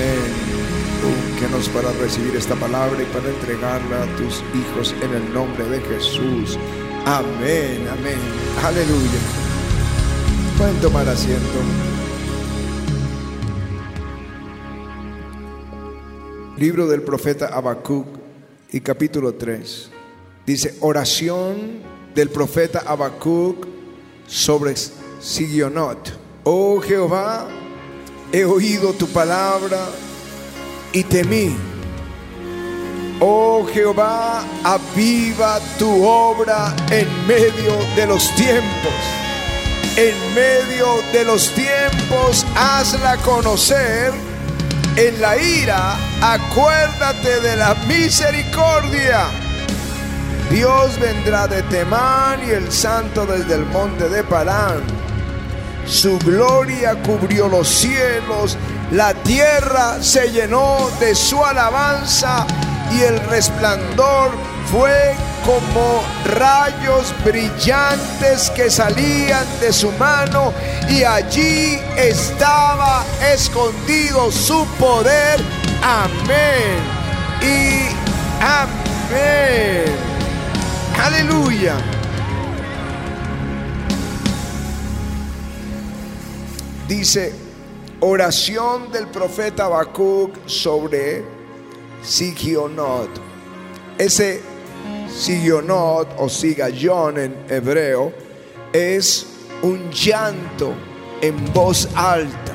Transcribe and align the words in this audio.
Amén. 0.00 0.32
Únquenos 1.34 1.68
para 1.68 1.92
recibir 1.92 2.34
esta 2.34 2.54
palabra 2.54 3.02
y 3.02 3.06
para 3.06 3.28
entregarla 3.28 4.04
a 4.04 4.16
tus 4.16 4.42
hijos 4.54 4.94
en 5.02 5.14
el 5.14 5.34
nombre 5.34 5.64
de 5.64 5.80
Jesús. 5.80 6.58
Amén, 7.04 7.86
amén. 7.86 8.18
Aleluya. 8.64 9.20
Pueden 10.56 10.80
tomar 10.80 11.06
asiento. 11.06 11.58
Libro 16.56 16.86
del 16.86 17.02
profeta 17.02 17.48
Habacuc 17.48 18.06
y 18.72 18.80
capítulo 18.80 19.34
3. 19.34 19.90
Dice, 20.46 20.76
oración 20.80 21.82
del 22.14 22.30
profeta 22.30 22.84
Habacuc 22.86 23.66
sobre 24.26 24.74
Sigionot. 24.76 26.18
Oh 26.44 26.80
Jehová, 26.80 27.48
he 28.32 28.44
oído 28.44 28.92
tu 28.92 29.08
palabra 29.08 29.88
y 30.92 31.02
temí. 31.04 31.56
Oh 33.20 33.66
Jehová, 33.72 34.42
aviva 34.64 35.60
tu 35.78 36.06
obra 36.06 36.74
en 36.90 37.06
medio 37.26 37.76
de 37.96 38.06
los 38.06 38.34
tiempos. 38.34 38.92
En 39.96 40.14
medio 40.34 41.02
de 41.12 41.24
los 41.24 41.50
tiempos, 41.50 42.46
hazla 42.56 43.16
conocer. 43.18 44.12
En 44.96 45.20
la 45.20 45.36
ira, 45.36 45.96
acuérdate 46.22 47.40
de 47.40 47.56
la 47.56 47.74
misericordia. 47.86 49.26
Dios 50.50 50.98
vendrá 50.98 51.46
de 51.46 51.62
Temán 51.64 52.40
y 52.46 52.50
el 52.50 52.72
santo 52.72 53.26
desde 53.26 53.54
el 53.54 53.66
monte 53.66 54.08
de 54.08 54.24
Parán. 54.24 54.99
Su 55.90 56.20
gloria 56.20 56.94
cubrió 57.02 57.48
los 57.48 57.68
cielos, 57.68 58.56
la 58.92 59.12
tierra 59.12 60.00
se 60.00 60.30
llenó 60.30 60.88
de 61.00 61.16
su 61.16 61.44
alabanza 61.44 62.46
y 62.92 63.02
el 63.02 63.18
resplandor 63.28 64.30
fue 64.70 65.16
como 65.44 66.00
rayos 66.36 67.12
brillantes 67.24 68.50
que 68.50 68.70
salían 68.70 69.44
de 69.60 69.72
su 69.72 69.90
mano 69.92 70.52
y 70.88 71.02
allí 71.02 71.80
estaba 71.96 73.04
escondido 73.34 74.30
su 74.30 74.64
poder. 74.78 75.40
Amén. 75.82 76.78
Y 77.42 77.88
amén. 78.40 79.92
Aleluya. 81.04 81.99
Dice 86.90 87.32
oración 88.00 88.90
del 88.90 89.06
profeta 89.06 89.66
Habacuc 89.66 90.34
sobre 90.46 91.22
Sigionot. 92.02 93.08
Ese 93.96 94.40
Sigionot 95.08 96.08
o 96.18 96.28
Sigayón 96.28 97.16
en 97.16 97.36
hebreo 97.48 98.12
es 98.72 99.24
un 99.62 99.88
llanto 99.92 100.74
en 101.20 101.52
voz 101.52 101.88
alta. 101.94 102.54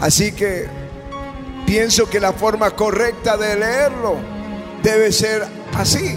Así 0.00 0.30
que 0.30 0.68
pienso 1.66 2.08
que 2.08 2.20
la 2.20 2.32
forma 2.32 2.70
correcta 2.76 3.36
de 3.36 3.56
leerlo 3.56 4.14
debe 4.84 5.10
ser 5.10 5.44
así. 5.74 6.16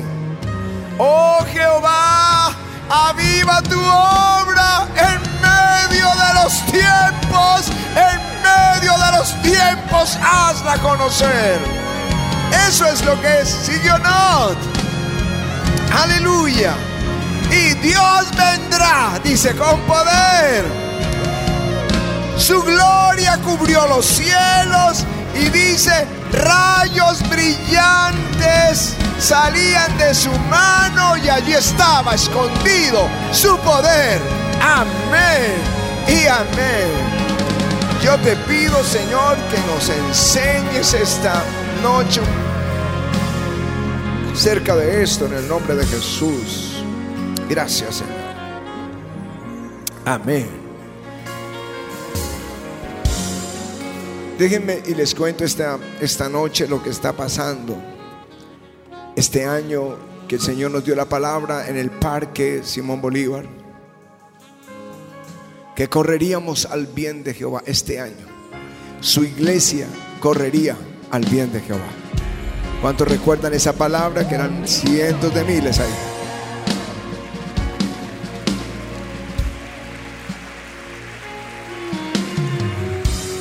Oh 1.00 1.40
Jehová, 1.52 2.56
aviva 2.92 3.61
tu 3.64 3.80
obra 3.80 4.86
en 4.97 5.22
medio 5.42 6.08
de 6.08 6.44
los 6.44 6.66
tiempos, 6.66 7.72
en 7.95 8.20
medio 8.44 8.94
de 8.97 9.17
los 9.17 9.42
tiempos, 9.42 10.17
hazla 10.22 10.78
conocer. 10.80 11.59
Eso 12.68 12.85
es 12.88 13.03
lo 13.06 13.19
que 13.22 13.41
es 13.41 13.50
Sigionot. 13.50 14.57
Aleluya. 16.03 16.74
Y 17.50 17.74
Dios 17.75 18.28
vendrá, 18.38 19.19
dice, 19.23 19.56
con 19.56 19.79
poder. 19.81 20.66
Su 22.38 22.62
gloria 22.63 23.38
cubrió 23.38 23.88
los 23.88 24.06
cielos 24.06 25.06
y 25.35 25.50
dice, 25.50 26.08
rayos 26.34 27.22
brillantes 27.30 28.96
salían 29.19 29.97
de 29.97 30.14
su 30.14 30.31
mano 30.50 31.18
y 31.18 31.30
allí 31.30 31.53
estaba 31.53 32.16
escondido 32.16 33.08
su 33.31 33.58
poder. 33.59 34.22
Amén 34.62 35.56
y 36.08 36.28
amén. 36.28 37.22
Yo 38.03 38.18
te 38.18 38.36
pido, 38.36 38.84
Señor, 38.84 39.38
que 39.52 39.59
nos 39.72 39.90
enseñes 39.90 40.94
esta 40.94 41.44
noche 41.84 42.22
cerca 44.34 44.75
de 44.75 45.03
esto 45.03 45.28
en 45.28 45.34
el 45.34 45.47
nombre 45.47 45.75
de 45.75 45.86
Jesús. 45.86 46.84
Gracias, 47.47 47.97
Señor. 47.97 48.22
Amén. 50.06 50.60
Déjenme 54.41 54.81
y 54.88 54.96
les 54.96 55.13
cuento 55.13 55.46
esta, 55.46 55.78
esta 56.00 56.28
noche 56.28 56.68
lo 56.68 56.81
que 56.81 56.90
está 56.90 57.13
pasando. 57.13 57.78
Este 59.16 59.46
año 59.46 59.96
que 60.28 60.34
el 60.34 60.41
Señor 60.41 60.72
nos 60.72 60.84
dio 60.84 60.96
la 60.96 61.06
palabra 61.06 61.69
en 61.69 61.78
el 61.78 61.91
parque 61.91 62.62
Simón 62.63 63.02
Bolívar, 63.02 63.46
que 65.75 65.88
correríamos 65.90 66.66
al 66.66 66.88
bien 66.88 67.24
de 67.24 67.35
Jehová 67.35 67.62
este 67.68 68.00
año. 68.00 68.25
Su 69.00 69.24
iglesia 69.24 69.85
correría 70.19 70.75
al 71.12 71.23
bien 71.25 71.53
de 71.53 71.62
Jehová. 71.62 71.91
¿Cuántos 72.81 73.08
recuerdan 73.08 73.53
esa 73.53 73.73
palabra? 73.73 74.28
Que 74.28 74.34
eran 74.34 74.68
cientos 74.68 75.31
de 75.35 75.44
miles 75.44 75.79
ahí. 75.79 76.10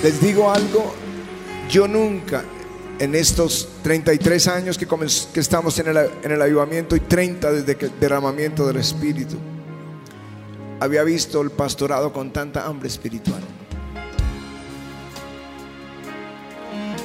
Les 0.03 0.19
digo 0.19 0.51
algo, 0.51 0.95
yo 1.69 1.87
nunca 1.87 2.43
en 2.99 3.15
estos 3.15 3.69
33 3.83 4.49
años 4.49 4.79
que, 4.79 4.87
estamos 5.41 5.79
en 5.79 5.89
el, 5.89 6.11
en 6.23 6.41
avivamiento 6.41 6.97
y 6.97 7.01
30 7.01 7.53
desde 7.53 7.77
que 7.77 7.87
el 7.87 8.01
derramamiento 8.01 8.67
del 8.67 8.77
Espíritu, 8.77 9.37
había 10.81 11.03
visto 11.03 11.43
el 11.43 11.51
pastorado 11.51 12.15
con 12.15 12.33
tanta 12.33 12.67
hambre 12.67 12.89
espiritual. 12.89 13.43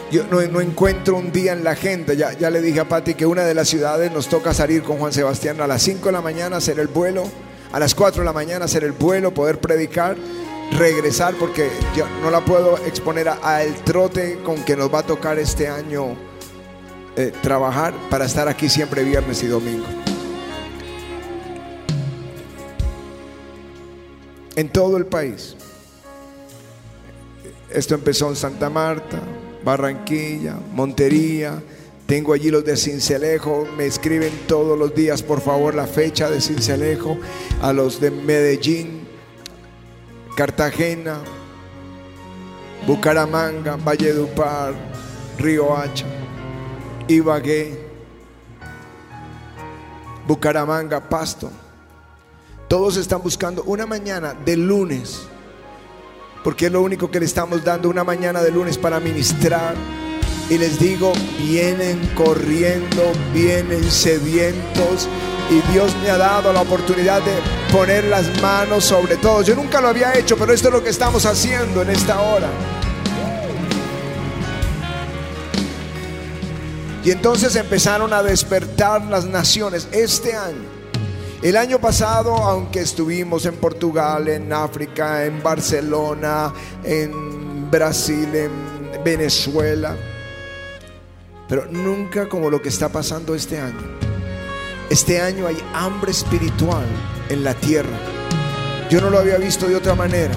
Yo 0.10 0.24
no, 0.32 0.40
encuentro 0.62 1.18
un 1.18 1.34
día 1.34 1.52
en 1.52 1.66
la 1.66 1.72
agenda. 1.72 2.14
Ya, 2.14 2.32
ya 2.32 2.50
le 2.50 2.62
dije 2.62 2.80
a 2.80 2.88
Pati 2.88 3.16
que 3.16 3.26
una 3.26 3.44
de 3.44 3.54
las 3.54 3.68
ciudades 3.68 4.10
nos 4.12 4.30
toca 4.30 4.54
salir 4.54 4.84
con 4.84 4.98
Juan 5.00 5.12
Sebastián 5.12 5.60
a 5.60 5.68
las 5.68 5.82
5 5.82 6.06
de 6.06 6.12
la 6.14 6.22
mañana, 6.22 6.58
hacer 6.58 6.80
el 6.80 6.88
vuelo, 6.88 7.26
a 7.74 7.80
las 7.80 7.94
4 7.94 8.22
de 8.22 8.26
la 8.26 8.32
mañana 8.32 8.66
hacer 8.66 8.86
el 8.86 8.94
vuelo, 8.94 9.34
poder 9.34 9.60
predicar, 9.60 10.16
regresar, 10.72 11.36
porque 11.36 11.70
yo 11.96 12.06
no 12.22 12.30
la 12.30 12.44
puedo 12.44 12.78
exponer 12.86 13.30
al 13.30 13.76
trote 13.84 14.40
con 14.44 14.64
que 14.64 14.76
nos 14.76 14.94
va 14.94 15.00
a 15.00 15.06
tocar 15.06 15.40
este 15.40 15.68
año 15.68 16.16
eh, 17.18 17.32
trabajar 17.42 17.94
para 18.10 18.26
estar 18.26 18.50
aquí 18.50 18.68
siempre 18.68 19.04
viernes 19.04 19.42
y 19.42 19.48
domingo. 19.48 19.86
En 24.56 24.70
todo 24.70 24.98
el 24.98 25.06
país. 25.06 25.56
Esto 27.70 27.96
empezó 27.96 28.30
en 28.30 28.36
Santa 28.36 28.70
Marta, 28.70 29.22
Barranquilla, 29.64 30.58
Montería. 30.74 31.62
Tengo 32.06 32.34
allí 32.34 32.50
los 32.50 32.64
de 32.64 32.78
Cincelejo. 32.78 33.68
Me 33.78 33.86
escriben 33.86 34.32
todos 34.48 34.78
los 34.78 34.94
días, 34.94 35.24
por 35.24 35.42
favor, 35.42 35.74
la 35.74 35.88
fecha 35.88 36.30
de 36.30 36.40
Cincelejo. 36.40 37.18
A 37.62 37.74
los 37.74 38.00
de 38.00 38.12
Medellín, 38.12 39.05
Cartagena, 40.36 41.20
Bucaramanga, 42.86 43.78
Valledupar, 43.78 44.74
Río 45.38 45.76
Hacha, 45.76 46.06
Ibagué, 47.08 47.88
Bucaramanga, 50.28 51.00
Pasto. 51.10 51.50
Todos 52.68 52.98
están 52.98 53.22
buscando 53.22 53.64
una 53.64 53.86
mañana 53.86 54.34
de 54.34 54.58
lunes 54.58 55.28
porque 56.46 56.68
es 56.68 56.72
lo 56.72 56.84
único 56.84 57.10
que 57.10 57.20
le 57.20 57.26
estamos 57.26 57.64
dando 57.64 57.90
una 57.90 58.04
mañana 58.04 58.44
de 58.44 58.52
lunes 58.52 58.78
para 58.78 59.00
ministrar. 59.00 59.74
Y 60.50 60.58
les 60.60 60.80
digo, 60.80 61.14
vienen 61.40 62.00
corriendo, 62.16 63.12
vienen 63.34 63.84
sedientos. 63.90 65.08
Y 65.50 65.72
Dios 65.72 65.96
me 66.04 66.10
ha 66.10 66.18
dado 66.18 66.54
la 66.54 66.62
oportunidad 66.62 67.22
de 67.22 67.34
poner 67.72 68.04
las 68.06 68.42
manos 68.42 68.86
sobre 68.86 69.18
todos. 69.18 69.46
Yo 69.46 69.56
nunca 69.56 69.82
lo 69.82 69.88
había 69.88 70.14
hecho, 70.14 70.38
pero 70.38 70.54
esto 70.54 70.68
es 70.68 70.74
lo 70.74 70.84
que 70.84 70.90
estamos 70.90 71.26
haciendo 71.26 71.82
en 71.82 71.90
esta 71.90 72.22
hora. 72.22 72.50
Y 77.04 77.12
entonces 77.12 77.56
empezaron 77.56 78.14
a 78.14 78.24
despertar 78.24 79.04
las 79.06 79.26
naciones 79.26 79.88
este 79.92 80.36
año. 80.36 80.76
El 81.44 81.58
año 81.58 81.80
pasado, 81.80 82.36
aunque 82.36 82.82
estuvimos 82.82 83.46
en 83.46 83.56
Portugal, 83.56 84.28
en 84.28 84.52
África, 84.52 85.26
en 85.26 85.44
Barcelona, 85.44 86.52
en 86.84 87.70
Brasil, 87.70 88.28
en 88.34 89.04
Venezuela, 89.04 89.96
pero 91.48 91.66
nunca 91.70 92.28
como 92.28 92.50
lo 92.50 92.62
que 92.62 92.70
está 92.70 92.90
pasando 92.90 93.36
este 93.36 93.60
año. 93.60 93.82
Este 94.90 95.22
año 95.22 95.48
hay 95.48 95.58
hambre 95.74 96.12
espiritual 96.12 96.86
en 97.30 97.44
la 97.44 97.54
tierra. 97.54 97.98
Yo 98.90 99.02
no 99.02 99.10
lo 99.10 99.20
había 99.20 99.38
visto 99.38 99.68
de 99.68 99.76
otra 99.76 99.96
manera. 99.96 100.36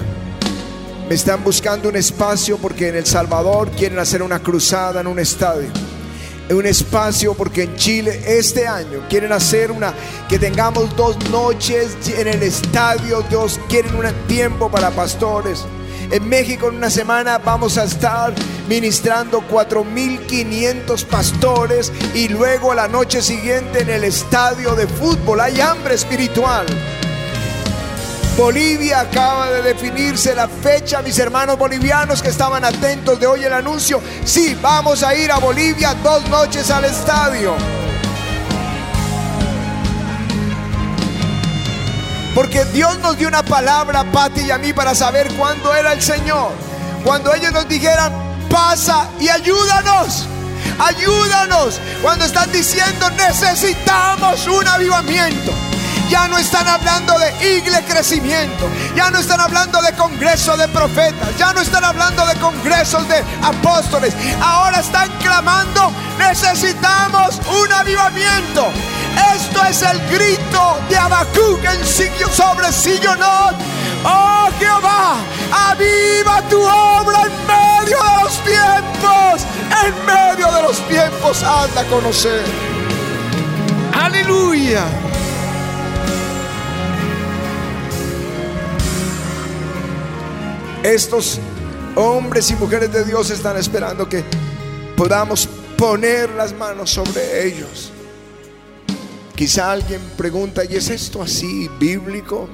Me 1.07 1.15
están 1.15 1.43
buscando 1.43 1.89
un 1.89 1.95
espacio 1.95 2.57
porque 2.57 2.89
en 2.89 2.95
El 2.95 3.05
Salvador 3.05 3.69
quieren 3.71 3.99
hacer 3.99 4.21
una 4.21 4.39
cruzada 4.39 5.01
en 5.01 5.07
un 5.07 5.19
estadio. 5.19 5.69
Un 6.49 6.65
espacio 6.65 7.35
porque 7.35 7.63
en 7.63 7.75
Chile 7.75 8.23
este 8.25 8.67
año 8.67 9.05
quieren 9.07 9.31
hacer 9.31 9.71
una 9.71 9.93
que 10.27 10.39
tengamos 10.39 10.95
dos 10.95 11.15
noches 11.29 11.95
en 12.17 12.27
el 12.27 12.41
estadio, 12.41 13.21
Dios 13.29 13.59
quieren 13.69 13.95
un 13.95 14.07
tiempo 14.27 14.69
para 14.69 14.89
pastores. 14.89 15.65
En 16.11 16.27
México 16.27 16.69
en 16.69 16.77
una 16.77 16.89
semana 16.89 17.37
vamos 17.37 17.77
a 17.77 17.83
estar 17.83 18.33
ministrando 18.67 19.41
4.500 19.47 21.05
pastores 21.05 21.91
y 22.15 22.29
luego 22.29 22.73
la 22.73 22.87
noche 22.87 23.21
siguiente 23.21 23.81
en 23.81 23.89
el 23.89 24.03
estadio 24.03 24.73
de 24.73 24.87
fútbol. 24.87 25.39
Hay 25.39 25.61
hambre 25.61 25.93
espiritual. 25.93 26.65
Bolivia 28.35 29.01
acaba 29.01 29.51
de 29.51 29.61
definirse 29.61 30.33
la 30.33 30.47
fecha, 30.47 31.03
mis 31.03 31.19
hermanos 31.19 31.59
bolivianos 31.59 32.23
que 32.23 32.29
estaban 32.29 32.65
atentos 32.65 33.19
de 33.19 33.27
hoy 33.27 33.43
el 33.43 33.53
anuncio. 33.53 34.01
Sí, 34.25 34.57
vamos 34.59 35.03
a 35.03 35.13
ir 35.13 35.31
a 35.31 35.37
Bolivia 35.37 35.93
dos 36.01 36.27
noches 36.29 36.71
al 36.71 36.85
estadio. 36.85 37.53
Porque 42.39 42.63
Dios 42.63 42.97
nos 42.99 43.17
dio 43.17 43.27
una 43.27 43.43
palabra 43.43 43.99
a 43.99 44.03
Pati 44.05 44.43
y 44.43 44.51
a 44.51 44.57
mí 44.57 44.71
para 44.71 44.95
saber 44.95 45.27
cuándo 45.33 45.75
era 45.75 45.91
el 45.91 46.01
Señor. 46.01 46.53
Cuando 47.03 47.33
ellos 47.33 47.51
nos 47.51 47.67
dijeran, 47.67 48.13
pasa 48.49 49.09
y 49.19 49.27
ayúdanos. 49.27 50.25
Ayúdanos. 50.79 51.81
Cuando 52.01 52.23
están 52.23 52.49
diciendo, 52.53 53.09
necesitamos 53.09 54.47
un 54.47 54.65
avivamiento. 54.65 55.51
Ya 56.09 56.27
no 56.27 56.37
están 56.37 56.67
hablando 56.67 57.17
de 57.19 57.57
iglesia 57.57 57.69
crecimiento. 57.85 58.69
Ya 58.95 59.11
no 59.11 59.19
están 59.19 59.39
hablando 59.39 59.81
de 59.81 59.93
congreso 59.93 60.55
de 60.57 60.67
profetas. 60.69 61.37
Ya 61.37 61.53
no 61.53 61.61
están 61.61 61.83
hablando 61.83 62.25
de 62.25 62.35
congresos 62.35 63.07
de 63.07 63.23
apóstoles. 63.43 64.13
Ahora 64.41 64.79
están 64.79 65.09
clamando, 65.19 65.91
necesitamos 66.17 67.39
un 67.61 67.71
avivamiento. 67.73 68.71
Esto 69.35 69.63
es 69.65 69.81
el 69.81 69.99
grito 70.07 70.77
de 70.89 70.97
Habacuc 70.97 71.63
en 71.63 71.85
sitio 71.85 72.29
sobre 72.29 72.71
Sillonot. 72.71 73.55
Oh 74.05 74.49
Jehová, 74.59 75.17
aviva 75.51 76.41
tu 76.49 76.61
obra 76.61 77.23
en 77.23 77.47
medio 77.47 77.97
de 78.01 78.23
los 78.23 78.43
tiempos. 78.43 79.45
En 79.85 80.05
medio 80.05 80.51
de 80.51 80.61
los 80.63 80.87
tiempos, 80.87 81.43
anda 81.43 81.81
a 81.81 81.85
conocer. 81.85 82.43
Aleluya. 83.93 84.85
Estos 90.83 91.39
hombres 91.95 92.49
y 92.51 92.55
mujeres 92.55 92.91
de 92.93 93.03
Dios 93.03 93.29
están 93.31 93.57
esperando 93.57 94.07
que 94.07 94.23
podamos 94.95 95.47
poner 95.77 96.29
las 96.31 96.53
manos 96.53 96.91
sobre 96.91 97.45
ellos. 97.45 97.91
Quizá 99.35 99.73
alguien 99.73 99.99
pregunta, 100.17 100.63
¿y 100.63 100.77
es 100.77 100.89
esto 100.89 101.21
así 101.21 101.69
bíblico? 101.79 102.47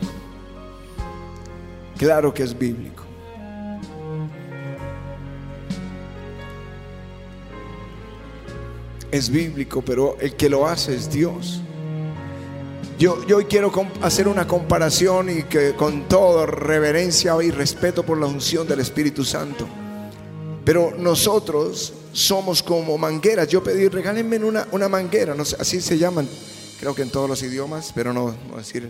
Claro 1.97 2.33
que 2.33 2.41
es 2.41 2.57
bíblico. 2.57 3.03
Es 9.11 9.29
bíblico, 9.29 9.83
pero 9.83 10.17
el 10.19 10.35
que 10.35 10.49
lo 10.49 10.67
hace 10.67 10.95
es 10.95 11.11
Dios. 11.11 11.61
Yo, 12.97 13.17
hoy 13.35 13.43
quiero 13.43 13.73
hacer 14.01 14.25
una 14.25 14.47
comparación 14.47 15.29
y 15.29 15.43
que 15.43 15.73
con 15.73 16.07
toda 16.07 16.45
reverencia 16.45 17.35
y 17.43 17.51
respeto 17.51 18.05
por 18.05 18.17
la 18.17 18.25
unción 18.25 18.65
del 18.65 18.79
Espíritu 18.79 19.25
Santo. 19.25 19.67
Pero 20.63 20.93
nosotros 20.97 21.93
somos 22.13 22.63
como 22.63 22.97
mangueras. 22.97 23.49
Yo 23.49 23.61
pedí, 23.61 23.89
regálenme 23.89 24.37
una, 24.37 24.65
una 24.71 24.87
manguera, 24.87 25.35
no 25.35 25.43
sé, 25.43 25.57
así 25.59 25.81
se 25.81 25.97
llaman, 25.97 26.25
creo 26.79 26.95
que 26.95 27.01
en 27.01 27.09
todos 27.09 27.29
los 27.29 27.43
idiomas, 27.43 27.91
pero 27.93 28.13
no, 28.13 28.33
no 28.49 28.57
decir 28.57 28.89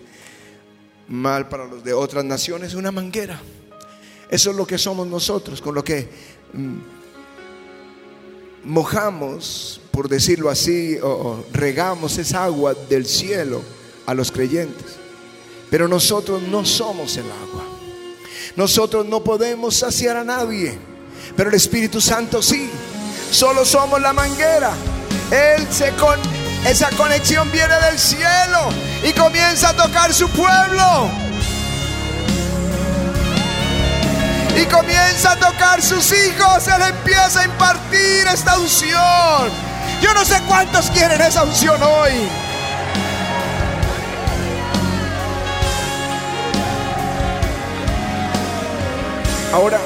mal 1.07 1.49
para 1.49 1.65
los 1.65 1.83
de 1.83 1.93
otras 1.93 2.23
naciones, 2.23 2.75
una 2.75 2.91
manguera. 2.91 3.41
Eso 4.29 4.51
es 4.51 4.55
lo 4.55 4.67
que 4.67 4.77
somos 4.77 5.07
nosotros, 5.07 5.63
con 5.63 5.73
lo 5.73 5.83
que 5.83 6.07
mm, 6.53 6.77
mojamos, 8.65 9.81
por 9.89 10.09
decirlo 10.09 10.51
así, 10.51 10.99
o 11.01 11.43
regamos 11.51 12.19
esa 12.19 12.45
agua 12.45 12.75
del 12.87 13.07
cielo 13.07 13.63
a 14.05 14.13
los 14.13 14.31
creyentes. 14.31 14.97
Pero 15.69 15.87
nosotros 15.87 16.41
no 16.41 16.65
somos 16.65 17.17
el 17.17 17.25
agua. 17.25 17.65
Nosotros 18.55 19.05
no 19.05 19.23
podemos 19.23 19.75
saciar 19.75 20.17
a 20.17 20.23
nadie. 20.23 20.77
Pero 21.35 21.49
el 21.49 21.55
Espíritu 21.55 21.99
Santo 21.99 22.41
sí. 22.41 22.69
Solo 23.31 23.65
somos 23.65 23.99
la 24.01 24.13
manguera. 24.13 24.71
Él 25.31 25.67
se 25.71 25.89
con 25.91 26.19
esa 26.65 26.89
conexión 26.91 27.51
viene 27.51 27.75
del 27.81 27.99
cielo 27.99 28.69
y 29.03 29.11
comienza 29.13 29.69
a 29.69 29.73
tocar 29.75 30.13
su 30.13 30.29
pueblo. 30.29 31.09
Y 34.55 34.65
comienza 34.67 35.33
a 35.33 35.35
tocar 35.35 35.81
sus 35.81 36.11
hijos. 36.13 36.67
Él 36.67 36.81
empieza 36.89 37.41
a 37.41 37.45
impartir 37.45 38.27
esta 38.33 38.57
unción. 38.57 39.51
Yo 40.01 40.13
no 40.13 40.23
sé 40.23 40.41
cuántos 40.47 40.89
quieren 40.91 41.21
esa 41.21 41.43
unción 41.43 41.81
hoy. 41.83 42.44
Ahora, 49.55 49.79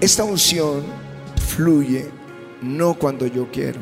esta 0.00 0.24
unción 0.24 0.82
fluye 1.46 2.10
no 2.62 2.94
cuando 2.94 3.26
yo 3.26 3.50
quiero, 3.52 3.80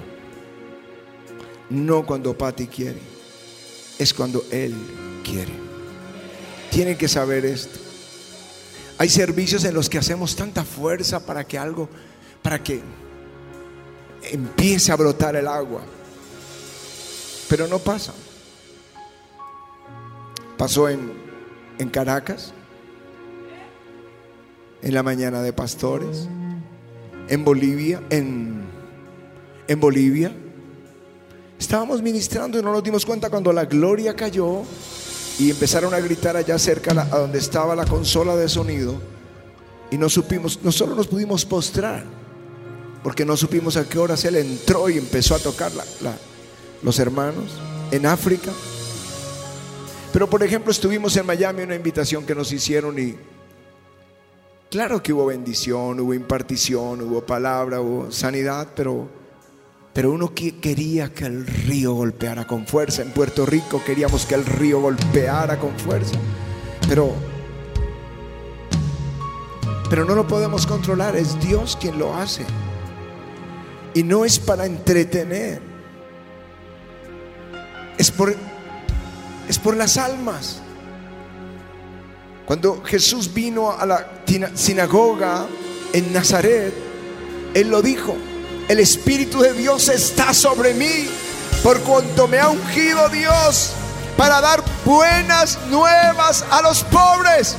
no 1.71 2.05
cuando 2.05 2.37
Patti 2.37 2.67
quiere, 2.67 2.99
es 4.01 4.13
cuando 4.13 4.45
Él 4.51 4.75
quiere. 5.23 5.53
Tienen 6.73 6.99
que 6.99 7.07
saber 7.07 7.45
esto. 7.45 7.79
Hay 8.99 9.11
servicios 9.11 9.65
en 9.65 9.75
los 9.75 9.89
que 9.89 9.99
hacemos 9.99 10.35
tanta 10.35 10.65
fuerza 10.65 11.25
para 11.25 11.45
que 11.45 11.57
algo, 11.57 11.89
para 12.43 12.61
que 12.61 12.83
empiece 14.25 14.91
a 14.91 14.97
brotar 14.97 15.37
el 15.37 15.47
agua, 15.47 15.83
pero 17.49 17.69
no 17.69 17.79
pasa. 17.79 18.13
Pasó 20.63 20.89
en, 20.89 21.13
en 21.81 21.89
Caracas, 21.89 22.53
en 24.81 24.95
la 24.95 25.03
mañana 25.03 25.43
de 25.43 25.53
pastores, 25.53 26.29
en 27.27 27.45
Bolivia, 27.45 28.01
en, 28.11 28.63
en 29.67 29.81
Bolivia. 29.81 30.31
Estábamos 31.59 32.01
ministrando 32.01 32.61
y 32.61 32.63
no 32.63 32.71
nos 32.71 32.85
dimos 32.85 33.05
cuenta 33.05 33.29
cuando 33.29 33.53
la 33.53 33.65
gloria 33.65 34.15
cayó 34.15 34.63
y 35.37 35.51
empezaron 35.51 35.95
a 35.95 35.99
gritar 35.99 36.37
allá 36.37 36.57
cerca 36.61 36.93
a 37.11 37.19
donde 37.19 37.41
estaba 37.41 37.75
la 37.75 37.85
consola 37.85 38.37
de 38.37 38.49
sonido 38.49 38.95
y 39.91 39.99
no 39.99 40.09
supimos, 40.09 40.61
no 40.63 40.71
solo 40.71 40.95
nos 40.95 41.09
pudimos 41.09 41.45
postrar, 41.45 42.05
porque 43.03 43.25
no 43.25 43.37
supimos 43.37 43.77
a 43.77 43.89
qué 43.89 43.99
horas 43.99 44.25
él 44.27 44.37
entró 44.37 44.89
y 44.89 44.97
empezó 44.97 45.35
a 45.35 45.41
tocar 45.41 45.73
los 46.85 46.99
hermanos 47.01 47.51
en 47.91 48.07
África. 48.07 48.53
Pero 50.13 50.29
por 50.29 50.43
ejemplo 50.43 50.71
estuvimos 50.71 51.17
en 51.17 51.25
Miami, 51.25 51.63
una 51.63 51.75
invitación 51.75 52.27
que 52.27 52.35
nos 52.35 52.53
hicieron 52.53 52.99
y 52.99 53.15
claro 54.71 55.03
que 55.03 55.13
hubo 55.13 55.27
bendición, 55.27 56.01
hubo 56.01 56.13
impartición, 56.13 57.01
hubo 57.01 57.25
palabra, 57.25 57.81
hubo 57.81 58.13
sanidad, 58.13 58.69
pero, 58.77 59.09
pero 59.95 60.13
uno 60.13 60.35
quería 60.35 61.15
que 61.15 61.25
el 61.25 61.47
río 61.47 61.95
golpeara 61.95 62.47
con 62.47 62.67
fuerza. 62.67 63.01
En 63.01 63.11
Puerto 63.13 63.47
Rico 63.47 63.83
queríamos 63.85 64.27
que 64.27 64.35
el 64.35 64.45
río 64.45 64.83
golpeara 64.83 65.59
con 65.59 65.79
fuerza, 65.79 66.19
pero, 66.87 67.15
pero 69.89 70.05
no 70.05 70.15
lo 70.15 70.27
podemos 70.27 70.67
controlar, 70.67 71.17
es 71.17 71.41
Dios 71.41 71.79
quien 71.81 71.99
lo 71.99 72.15
hace. 72.15 72.45
Y 73.95 74.03
no 74.03 74.27
es 74.27 74.39
para 74.39 74.67
entretener, 74.67 75.61
es 77.97 78.11
por 78.11 78.35
es 79.49 79.59
por 79.59 79.77
las 79.77 79.97
almas. 79.97 80.61
Cuando 82.47 82.83
Jesús 82.83 83.33
vino 83.33 83.71
a 83.71 83.87
la 83.87 84.07
sinagoga 84.55 85.47
en 85.93 86.13
Nazaret, 86.13 86.75
Él 87.55 87.69
lo 87.69 87.83
dijo, 87.83 88.17
el 88.69 88.79
Espíritu 88.79 89.41
de 89.41 89.53
Dios 89.53 89.89
está 89.89 90.35
sobre 90.35 90.75
mí, 90.75 91.09
por 91.63 91.81
cuanto 91.81 92.27
me 92.27 92.39
ha 92.39 92.49
ungido 92.49 93.09
Dios 93.09 93.73
para 94.17 94.41
dar 94.41 94.63
buenas 94.85 95.59
nuevas 95.69 96.45
a 96.51 96.63
los 96.63 96.83
pobres. 96.85 97.57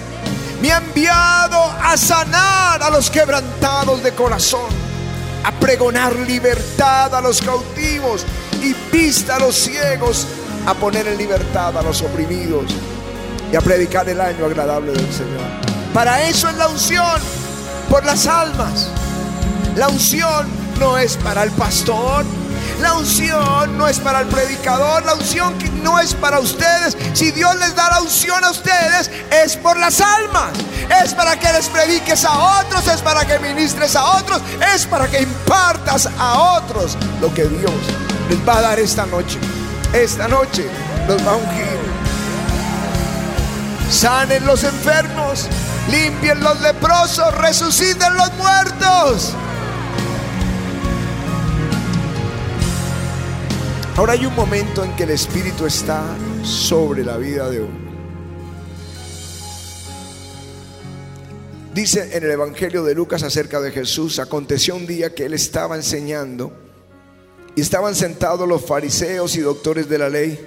Me 0.62 0.72
ha 0.72 0.78
enviado 0.78 1.62
a 1.62 1.98
sanar 1.98 2.82
a 2.82 2.90
los 2.90 3.10
quebrantados 3.10 4.02
de 4.04 4.14
corazón, 4.14 4.70
a 5.44 5.52
pregonar 5.60 6.16
libertad 6.16 7.14
a 7.14 7.22
los 7.22 7.42
cautivos 7.42 8.26
y 8.62 8.74
vista 8.96 9.36
a 9.36 9.40
los 9.40 9.56
ciegos, 9.56 10.26
a 10.66 10.74
poner 10.74 11.08
en 11.08 11.18
libertad 11.18 11.78
a 11.78 11.82
los 11.82 12.02
oprimidos 12.02 12.66
y 13.52 13.56
a 13.56 13.62
predicar 13.62 14.08
el 14.10 14.20
año 14.20 14.46
agradable 14.46 14.92
del 14.92 15.14
Señor. 15.14 15.42
Para 15.94 16.28
eso 16.28 16.50
es 16.50 16.56
la 16.56 16.68
unción, 16.68 17.22
por 17.90 18.06
las 18.06 18.26
almas. 18.26 18.90
La 19.76 19.90
unción 19.90 20.48
no 20.80 20.98
es 20.98 21.18
para 21.18 21.44
el 21.44 21.52
pastor, 21.52 22.26
la 22.82 22.94
unción 22.96 23.78
no 23.78 23.88
es 23.88 24.00
para 24.00 24.22
el 24.22 24.28
predicador, 24.28 25.06
la 25.06 25.14
unción 25.14 25.54
no 25.84 26.00
es 26.00 26.14
para 26.14 26.40
ustedes. 26.40 26.98
Si 27.14 27.32
Dios 27.32 27.56
les 27.58 27.76
da 27.76 27.90
la 27.90 28.02
unción 28.02 28.44
a 28.44 28.52
ustedes, 28.52 29.10
es 29.32 29.56
por 29.58 29.78
las 29.78 30.02
almas. 30.02 30.52
Es 31.04 31.14
para 31.14 31.40
que 31.40 31.52
les 31.54 31.68
prediques 31.70 32.26
a 32.26 32.62
otros, 32.62 32.88
es 32.88 33.02
para 33.02 33.26
que 33.26 33.40
ministres 33.40 33.96
a 33.96 34.18
otros, 34.18 34.42
es 34.74 34.86
para 34.86 35.08
que 35.08 35.22
impartas 35.22 36.10
a 36.18 36.58
otros 36.58 36.98
lo 37.22 37.34
que 37.34 37.46
Dios 37.46 37.72
les 38.30 38.48
va 38.48 38.58
a 38.58 38.62
dar 38.62 38.80
esta 38.80 39.06
noche. 39.06 39.40
Esta 39.94 40.28
noche 40.28 40.66
los 41.08 41.22
va 41.26 41.36
a. 41.36 41.40
Sanen 43.92 44.44
los 44.44 44.64
enfermos, 44.64 45.48
limpien 45.92 46.40
los 46.40 46.60
leprosos, 46.62 47.32
resuciten 47.38 48.12
los 48.16 48.34
muertos. 48.34 49.36
Ahora 53.96 54.14
hay 54.14 54.26
un 54.26 54.36
momento 54.36 54.84
en 54.84 54.96
que 54.96 55.04
el 55.04 55.12
Espíritu 55.12 55.68
está 55.68 56.04
sobre 56.44 57.06
la 57.06 57.18
vida 57.18 57.48
de 57.52 57.62
uno. 57.62 57.84
Dice 61.76 62.18
en 62.18 62.24
el 62.24 62.32
Evangelio 62.32 62.84
de 62.84 62.96
Lucas 62.96 63.22
acerca 63.22 63.60
de 63.60 63.72
Jesús, 63.72 64.18
aconteció 64.18 64.76
un 64.76 64.88
día 64.88 65.14
que 65.14 65.26
él 65.26 65.36
estaba 65.36 65.76
enseñando 65.76 66.63
y 67.56 67.62
estaban 67.62 67.96
sentados 67.96 68.48
los 68.48 68.66
fariseos 68.66 69.36
y 69.36 69.42
doctores 69.42 69.88
de 69.88 69.98
la 69.98 70.10
ley 70.10 70.40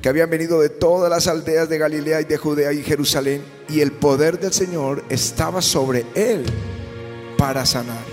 que 0.00 0.08
habían 0.08 0.30
venido 0.30 0.60
de 0.60 0.68
todas 0.68 1.10
las 1.10 1.26
aldeas 1.26 1.68
de 1.68 1.78
Galilea 1.78 2.20
y 2.20 2.24
de 2.24 2.36
Judea 2.36 2.72
y 2.72 2.82
Jerusalén 2.82 3.42
y 3.68 3.80
el 3.80 3.92
poder 3.92 4.38
del 4.38 4.52
Señor 4.52 5.02
estaba 5.08 5.60
sobre 5.60 6.06
él 6.14 6.44
para 7.36 7.66
sanar. 7.66 8.04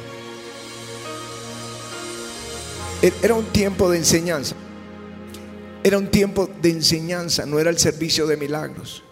E-, 3.02 3.14
era 3.22 3.36
un 3.36 3.46
tiempo 3.46 3.92
de 3.92 3.98
enseñanza. 3.98 4.56
Era 5.84 5.98
un 5.98 6.08
tiempo 6.08 6.50
de 6.62 6.70
enseñanza, 6.70 7.46
no 7.46 7.60
era 7.60 7.70
el 7.70 7.78
servicio 7.78 8.26
de 8.26 8.38
milagros. 8.38 9.04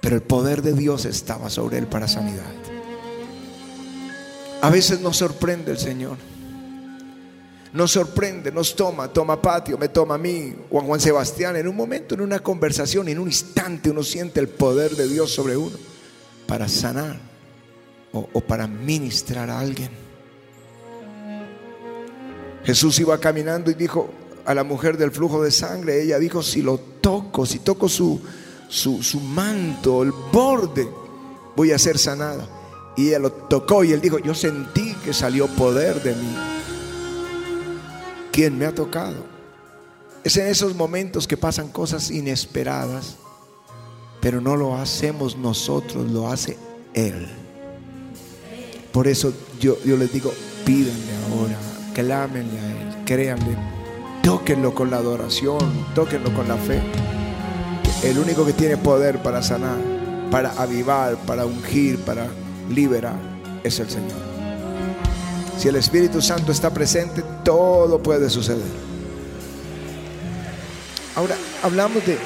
Pero 0.00 0.16
el 0.16 0.22
poder 0.22 0.62
de 0.62 0.74
Dios 0.74 1.06
estaba 1.06 1.48
sobre 1.48 1.78
él 1.78 1.86
para 1.86 2.06
sanidad. 2.06 2.52
A 4.60 4.70
veces 4.70 5.00
nos 5.00 5.16
sorprende 5.16 5.72
el 5.72 5.78
Señor. 5.78 6.18
Nos 7.72 7.92
sorprende, 7.92 8.52
nos 8.52 8.76
toma, 8.76 9.08
toma 9.08 9.40
patio, 9.40 9.78
me 9.78 9.88
toma 9.88 10.16
a 10.16 10.18
mí, 10.18 10.54
Juan 10.68 10.86
Juan 10.86 11.00
Sebastián. 11.00 11.56
En 11.56 11.66
un 11.66 11.74
momento, 11.74 12.14
en 12.14 12.20
una 12.20 12.38
conversación, 12.40 13.08
en 13.08 13.18
un 13.18 13.28
instante, 13.28 13.90
uno 13.90 14.02
siente 14.02 14.40
el 14.40 14.48
poder 14.48 14.94
de 14.94 15.08
Dios 15.08 15.32
sobre 15.32 15.56
uno 15.56 15.76
para 16.46 16.68
sanar 16.68 17.18
o, 18.12 18.40
para 18.42 18.66
ministrar 18.66 19.48
a 19.48 19.58
alguien. 19.58 19.88
Jesús 22.64 23.00
iba 23.00 23.18
caminando 23.18 23.70
y 23.70 23.74
dijo, 23.74 24.10
a 24.44 24.54
la 24.54 24.64
mujer 24.64 24.98
del 24.98 25.10
flujo 25.10 25.42
de 25.42 25.50
sangre, 25.50 26.02
ella 26.02 26.18
dijo, 26.18 26.42
si 26.42 26.60
lo 26.60 26.78
toco, 26.78 27.46
si 27.46 27.60
toco 27.60 27.88
su, 27.88 28.20
su, 28.68 29.20
manto, 29.20 30.02
el 30.02 30.12
borde, 30.30 30.86
voy 31.56 31.72
a 31.72 31.78
ser 31.78 31.98
sanada. 31.98 32.46
Y 32.98 33.08
ella 33.08 33.18
lo 33.18 33.32
tocó 33.32 33.82
y 33.82 33.92
él 33.92 34.00
dijo, 34.02 34.18
yo 34.18 34.34
sentí 34.34 34.94
que 34.96 35.14
salió 35.14 35.46
poder 35.48 36.02
de 36.02 36.14
mí. 36.14 36.51
¿Quién 38.32 38.56
me 38.58 38.64
ha 38.64 38.74
tocado? 38.74 39.26
Es 40.24 40.36
en 40.38 40.46
esos 40.46 40.74
momentos 40.74 41.28
que 41.28 41.36
pasan 41.36 41.68
cosas 41.68 42.10
inesperadas, 42.10 43.16
pero 44.20 44.40
no 44.40 44.56
lo 44.56 44.74
hacemos 44.76 45.36
nosotros, 45.36 46.10
lo 46.10 46.28
hace 46.28 46.56
Él. 46.94 47.28
Por 48.90 49.06
eso 49.06 49.32
yo, 49.60 49.76
yo 49.84 49.96
les 49.96 50.12
digo, 50.12 50.32
pídanle 50.64 51.12
ahora, 51.30 51.58
clámenle 51.94 52.58
a 52.58 52.70
Él, 52.70 53.04
créanle 53.04 53.56
Tóquenlo 54.22 54.72
con 54.72 54.90
la 54.90 54.98
adoración, 54.98 55.58
tóquenlo 55.94 56.32
con 56.32 56.46
la 56.46 56.56
fe. 56.56 56.80
El 58.04 58.18
único 58.18 58.46
que 58.46 58.52
tiene 58.52 58.76
poder 58.76 59.20
para 59.20 59.42
sanar, 59.42 59.78
para 60.30 60.52
avivar, 60.52 61.16
para 61.26 61.44
ungir, 61.44 61.98
para 61.98 62.28
liberar, 62.70 63.18
es 63.64 63.80
el 63.80 63.90
Señor. 63.90 64.31
Si 65.62 65.68
el 65.68 65.76
Espíritu 65.76 66.20
Santo 66.20 66.50
está 66.50 66.74
presente, 66.74 67.22
todo 67.44 68.02
puede 68.02 68.28
suceder. 68.28 68.66
Ahora, 71.14 71.36
hablamos 71.62 72.04
de... 72.04 72.18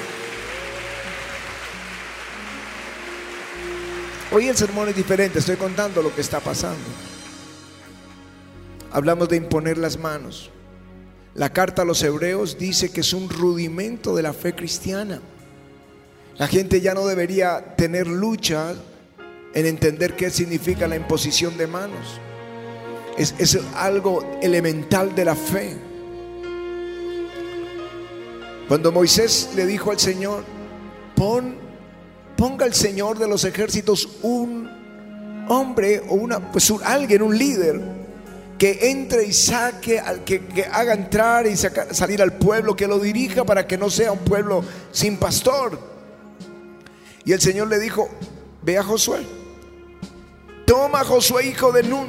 Hoy 4.33 4.49
el 4.49 4.57
sermón 4.57 4.89
es 4.89 4.97
diferente, 4.97 5.41
estoy 5.41 5.57
contando 5.57 6.01
lo 6.01 6.15
que 6.15 6.23
está 6.23 6.41
pasando. 6.41 6.81
Hablamos 8.91 9.29
de 9.29 9.37
imponer 9.37 9.77
las 9.77 9.99
manos. 9.99 10.51
La 11.35 11.53
carta 11.53 11.83
a 11.83 11.85
los 11.85 12.03
hebreos 12.03 12.57
dice 12.57 12.91
que 12.91 13.03
es 13.03 13.13
un 13.13 13.29
rudimento 13.29 14.17
de 14.17 14.23
la 14.23 14.33
fe 14.33 14.55
cristiana. 14.55 15.21
La 16.39 16.49
gente 16.49 16.81
ya 16.81 16.95
no 16.95 17.07
debería 17.07 17.77
tener 17.77 18.07
lucha 18.07 18.73
en 19.53 19.67
entender 19.67 20.17
qué 20.17 20.31
significa 20.31 20.89
la 20.89 20.97
imposición 20.97 21.59
de 21.59 21.67
manos. 21.67 22.19
Es, 23.19 23.59
algo 23.75 24.39
elemental 24.43 25.15
de 25.15 25.25
la 25.25 25.35
fe. 25.35 25.77
Cuando 28.69 28.93
Moisés 28.93 29.51
le 29.55 29.65
dijo 29.67 29.91
al 29.91 29.99
Señor, 29.99 30.45
pon, 31.15 31.57
ponga 32.37 32.67
el 32.67 32.75
Señor 32.75 33.19
de 33.19 33.29
los 33.29 33.45
ejércitos 33.45 34.09
un 34.23 34.69
hombre 35.49 36.03
o 36.09 36.15
una, 36.15 36.53
pues 36.53 36.71
alguien, 36.85 37.23
un 37.23 37.39
líder 37.39 37.81
que 38.59 38.91
entre 38.91 39.25
y 39.25 39.33
saque, 39.33 40.01
al 40.01 40.25
que, 40.25 40.67
haga 40.73 40.95
entrar 40.95 41.47
y 41.47 41.57
salir 41.57 42.23
al 42.23 42.35
pueblo, 42.35 42.75
que 42.75 42.87
lo 42.87 42.99
dirija 42.99 43.45
para 43.45 43.67
que 43.67 43.77
no 43.77 43.91
sea 43.91 44.13
un 44.13 44.21
pueblo 44.21 44.65
sin 44.93 45.19
pastor. 45.19 45.79
Y 47.25 47.33
el 47.33 47.41
Señor 47.41 47.69
le 47.69 47.79
dijo, 47.79 48.09
ve 48.63 48.79
a 48.79 48.83
Josué, 48.83 49.19
toma 50.67 51.01
a 51.01 51.05
Josué 51.05 51.47
hijo 51.47 51.73
de 51.73 51.83
Nun, 51.83 52.07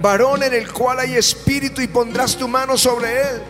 varón 0.00 0.42
en 0.42 0.54
el 0.54 0.72
cual 0.72 1.00
hay 1.00 1.16
espíritu 1.16 1.80
y 1.80 1.88
pondrás 1.88 2.36
tu 2.36 2.48
mano 2.48 2.76
sobre 2.76 3.20
él. 3.20 3.42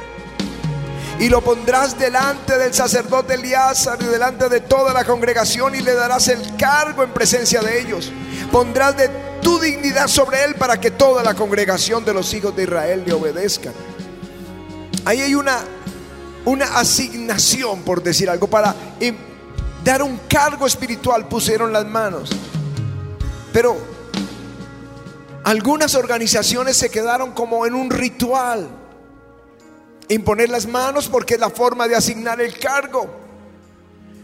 Y 1.19 1.29
lo 1.29 1.43
pondrás 1.43 1.99
delante 1.99 2.57
del 2.57 2.73
sacerdote 2.73 3.35
Elíasar 3.35 3.99
y 4.03 4.07
delante 4.07 4.49
de 4.49 4.61
toda 4.61 4.95
la 4.95 5.05
congregación 5.05 5.75
y 5.75 5.81
le 5.81 5.95
darás 5.95 6.29
el 6.29 6.57
cargo 6.57 7.03
en 7.03 7.11
presencia 7.11 7.61
de 7.61 7.81
ellos. 7.81 8.11
Pondrás 8.51 8.97
de 8.97 9.09
tu 9.43 9.59
dignidad 9.59 10.09
sobre 10.09 10.45
él 10.45 10.55
para 10.55 10.81
que 10.81 10.91
toda 10.91 11.23
la 11.23 11.35
congregación 11.35 12.05
de 12.05 12.15
los 12.15 12.33
hijos 12.33 12.57
de 12.57 12.63
Israel 12.63 13.05
le 13.07 13.13
obedezcan. 13.13 13.75
Ahí 15.05 15.21
hay 15.21 15.35
una, 15.35 15.59
una 16.47 16.79
asignación, 16.79 17.83
por 17.83 18.03
decir 18.03 18.31
algo, 18.31 18.47
para 18.47 18.75
dar 19.85 20.03
un 20.03 20.19
cargo 20.29 20.67
espiritual, 20.67 21.29
pusieron 21.29 21.73
las 21.73 21.85
manos. 21.85 22.31
Pero 23.53 23.77
algunas 25.51 25.97
organizaciones 25.97 26.77
se 26.77 26.91
quedaron 26.91 27.33
como 27.33 27.67
en 27.67 27.75
un 27.75 27.91
ritual. 27.91 28.69
Imponer 30.07 30.49
las 30.49 30.67
manos 30.67 31.09
porque 31.09 31.35
es 31.35 31.41
la 31.41 31.51
forma 31.51 31.89
de 31.89 31.97
asignar 31.97 32.41
el 32.41 32.57
cargo. 32.57 33.11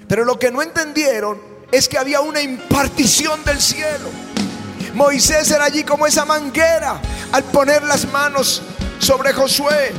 Pero 0.06 0.24
lo 0.24 0.38
que 0.38 0.52
no 0.52 0.62
entendieron 0.62 1.40
es 1.72 1.88
que 1.88 1.98
había 1.98 2.20
una 2.20 2.40
impartición 2.40 3.42
del 3.42 3.60
cielo. 3.60 4.08
Moisés 4.94 5.50
era 5.50 5.64
allí 5.64 5.82
como 5.82 6.06
esa 6.06 6.24
manguera 6.24 7.00
al 7.32 7.42
poner 7.42 7.82
las 7.82 8.06
manos 8.12 8.62
sobre 9.00 9.32
Josué. 9.32 9.90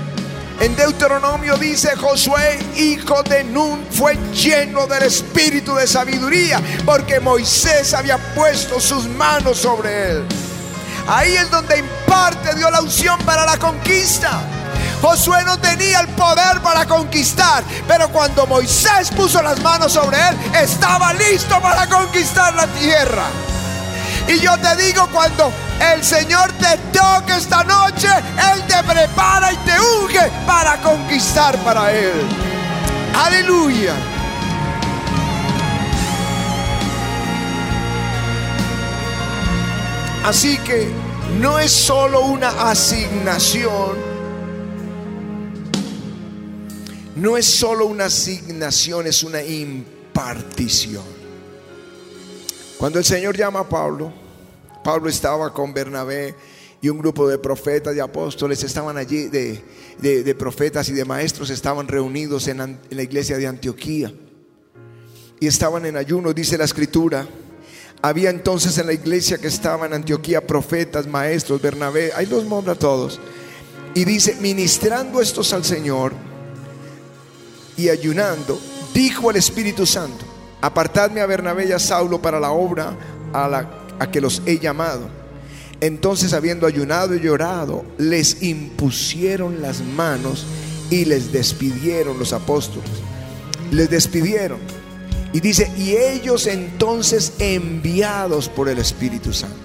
En 0.62 0.77
Deuteronomio 0.77 1.57
dice, 1.57 1.93
Josué, 1.98 2.57
hijo 2.77 3.22
de 3.24 3.43
Nun, 3.43 3.86
fue 3.91 4.15
lleno 4.31 4.88
del 4.88 5.03
espíritu 5.03 5.75
de 5.75 5.88
sabiduría, 5.88 6.62
porque 6.86 7.19
Moisés 7.19 7.93
había 7.93 8.17
puesto 8.34 8.79
sus 8.79 9.10
manos 9.10 9.57
sobre 9.57 10.12
él. 10.12 10.47
Ahí 11.07 11.35
es 11.35 11.49
donde 11.49 11.79
imparte 11.79 12.55
dio 12.55 12.69
la 12.69 12.81
unción 12.81 13.19
para 13.19 13.45
la 13.45 13.57
conquista. 13.57 14.41
Josué 15.01 15.43
no 15.45 15.57
tenía 15.59 16.01
el 16.01 16.07
poder 16.09 16.59
para 16.61 16.85
conquistar, 16.85 17.63
pero 17.87 18.09
cuando 18.09 18.47
Moisés 18.47 19.11
puso 19.11 19.41
las 19.41 19.59
manos 19.61 19.93
sobre 19.93 20.17
él, 20.17 20.37
estaba 20.55 21.13
listo 21.13 21.59
para 21.61 21.87
conquistar 21.87 22.53
la 22.55 22.67
tierra. 22.67 23.25
Y 24.27 24.39
yo 24.39 24.57
te 24.57 24.75
digo, 24.75 25.07
cuando 25.13 25.51
el 25.93 26.03
Señor 26.03 26.51
te 26.53 26.77
toque 26.91 27.37
esta 27.37 27.63
noche, 27.63 28.09
Él 28.53 28.63
te 28.67 28.83
prepara 28.83 29.53
y 29.53 29.57
te 29.57 29.79
unge 29.79 30.29
para 30.45 30.77
conquistar 30.81 31.55
para 31.59 31.91
Él. 31.93 32.27
Aleluya. 33.15 33.93
Así 40.27 40.57
que 40.57 40.89
no 41.39 41.57
es 41.57 41.72
solo 41.72 42.19
una 42.19 42.69
asignación, 42.69 43.96
no 47.15 47.38
es 47.38 47.46
solo 47.46 47.86
una 47.86 48.07
asignación, 48.07 49.07
es 49.07 49.24
una 49.24 49.41
impartición. 49.41 51.05
Cuando 52.77 53.00
el 53.00 53.05
Señor 53.05 53.38
llama 53.38 53.62
a 53.62 53.69
Pablo, 53.69 54.12
Pablo 54.84 55.07
estaba 55.07 55.53
con 55.53 55.74
Bernabé 55.74 56.36
y 56.81 56.89
un 56.89 56.98
grupo 56.98 57.25
de 57.29 57.38
profetas 57.38 57.96
y 57.96 58.01
apóstoles 58.01 58.62
estaban 58.65 58.98
allí, 58.98 59.29
de, 59.29 60.36
profetas 60.38 60.89
y 60.89 60.91
de 60.91 61.05
maestros 61.05 61.51
estaban 61.51 61.88
reunidos 61.88 62.50
en, 62.50 62.57
la 62.89 63.01
iglesia 63.01 63.38
de 63.38 63.48
Antioquía 63.48 64.13
y 65.39 65.48
estaban 65.48 65.86
en 65.86 65.96
ayuno, 65.96 66.34
dice 66.34 66.57
la 66.57 66.65
escritura 66.65 67.25
había 68.01 68.30
entonces 68.30 68.77
en 68.77 68.88
la 68.88 68.94
iglesia 68.94 69.38
que 69.38 69.48
estaba 69.48 69.86
en 69.86 69.94
Antioquía 69.94 70.46
profetas, 70.46 71.08
maestros, 71.08 71.62
Bernabé, 71.62 72.12
ahí 72.16 72.25
los 72.25 72.46
nombra 72.46 72.75
todos. 72.75 73.20
Y 73.96 74.06
dice, 74.06 74.38
ministrando 74.39 75.22
estos 75.22 75.54
al 75.54 75.63
Señor 75.63 76.13
y 77.75 77.89
ayunando, 77.89 78.60
dijo 78.94 79.32
el 79.32 79.38
Espíritu 79.38 79.86
Santo, 79.86 80.25
apartadme 80.62 81.22
a 81.22 81.25
Bernabé 81.25 81.68
y 81.68 81.72
a 81.72 81.80
Saulo 81.80 82.22
para 82.22 82.39
la 82.39 82.51
obra 82.51 82.96
a, 83.34 83.48
la, 83.48 83.70
a 84.00 84.12
que 84.12 84.22
los 84.22 84.42
he 84.46 84.60
llamado. 84.60 85.10
Entonces, 85.82 86.34
habiendo 86.34 86.66
ayunado 86.66 87.16
y 87.16 87.20
llorado, 87.20 87.86
les 87.98 88.42
impusieron 88.42 89.62
las 89.62 89.82
manos 89.82 90.46
y 90.89 91.06
les 91.06 91.32
despidieron 91.32 92.18
los 92.18 92.34
apóstoles. 92.34 92.89
Les 93.72 93.89
despidieron. 93.89 94.60
Y 95.34 95.39
dice, 95.39 95.72
y 95.77 95.96
ellos 95.96 96.48
entonces 96.48 97.34
enviados 97.39 98.50
por 98.50 98.69
el 98.69 98.79
Espíritu 98.79 99.34
Santo. 99.34 99.57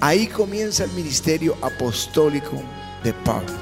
Ahí 0.00 0.26
comienza 0.26 0.84
el 0.84 0.92
ministerio 0.92 1.56
apostólico 1.62 2.62
de 3.02 3.12
Pablo. 3.12 3.52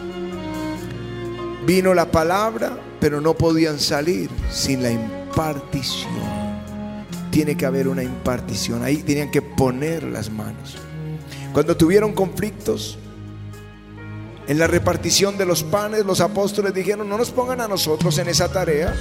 Vino 1.67 1.95
la 1.95 2.11
palabra, 2.11 2.79
pero 3.01 3.21
no 3.21 3.35
podían 3.35 3.79
salir 3.79 4.29
sin 4.51 4.83
la 4.83 4.91
impartición. 4.91 6.11
Tiene 7.31 7.57
que 7.57 7.65
haber 7.65 7.89
una 7.89 8.03
impartición. 8.03 8.83
Ahí 8.83 8.99
tenían 8.99 9.31
que 9.31 9.41
poner 9.41 10.03
las 10.03 10.31
manos. 10.31 10.77
Cuando 11.53 11.77
tuvieron 11.77 12.12
conflictos 12.12 12.99
en 14.49 14.59
la 14.59 14.67
repartición 14.67 15.39
de 15.39 15.47
los 15.47 15.62
panes, 15.62 16.05
los 16.05 16.21
apóstoles 16.21 16.75
dijeron, 16.75 17.09
no 17.09 17.17
nos 17.17 17.31
pongan 17.31 17.61
a 17.61 17.69
nosotros 17.69 18.19
en 18.19 18.29
esa 18.29 18.51
tarea. 18.51 18.95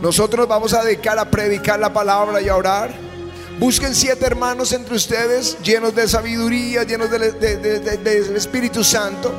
Nosotros 0.00 0.46
vamos 0.46 0.74
a 0.74 0.84
dedicar 0.84 1.18
a 1.18 1.30
predicar 1.30 1.80
la 1.80 1.92
palabra 1.92 2.40
y 2.42 2.48
a 2.48 2.56
orar. 2.56 2.94
Busquen 3.58 3.94
siete 3.94 4.26
hermanos 4.26 4.72
entre 4.72 4.94
ustedes, 4.94 5.56
llenos 5.62 5.94
de 5.94 6.06
sabiduría, 6.06 6.84
llenos 6.84 7.10
del 7.10 7.22
Espíritu 8.36 8.84
Santo, 8.84 9.32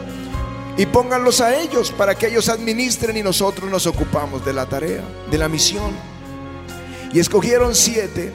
y 0.76 0.88
pónganlos 0.88 1.42
a 1.42 1.56
ellos 1.56 1.92
para 1.92 2.16
que 2.16 2.28
ellos 2.28 2.50
administren 2.50 3.16
y 3.16 3.22
nosotros 3.22 3.70
nos 3.70 3.86
ocupamos 3.86 4.44
de 4.44 4.54
la 4.54 4.66
tarea, 4.66 5.04
de 5.30 5.38
la 5.38 5.48
misión. 5.48 5.92
Y 7.14 7.20
escogieron 7.20 7.76
siete, 7.76 8.32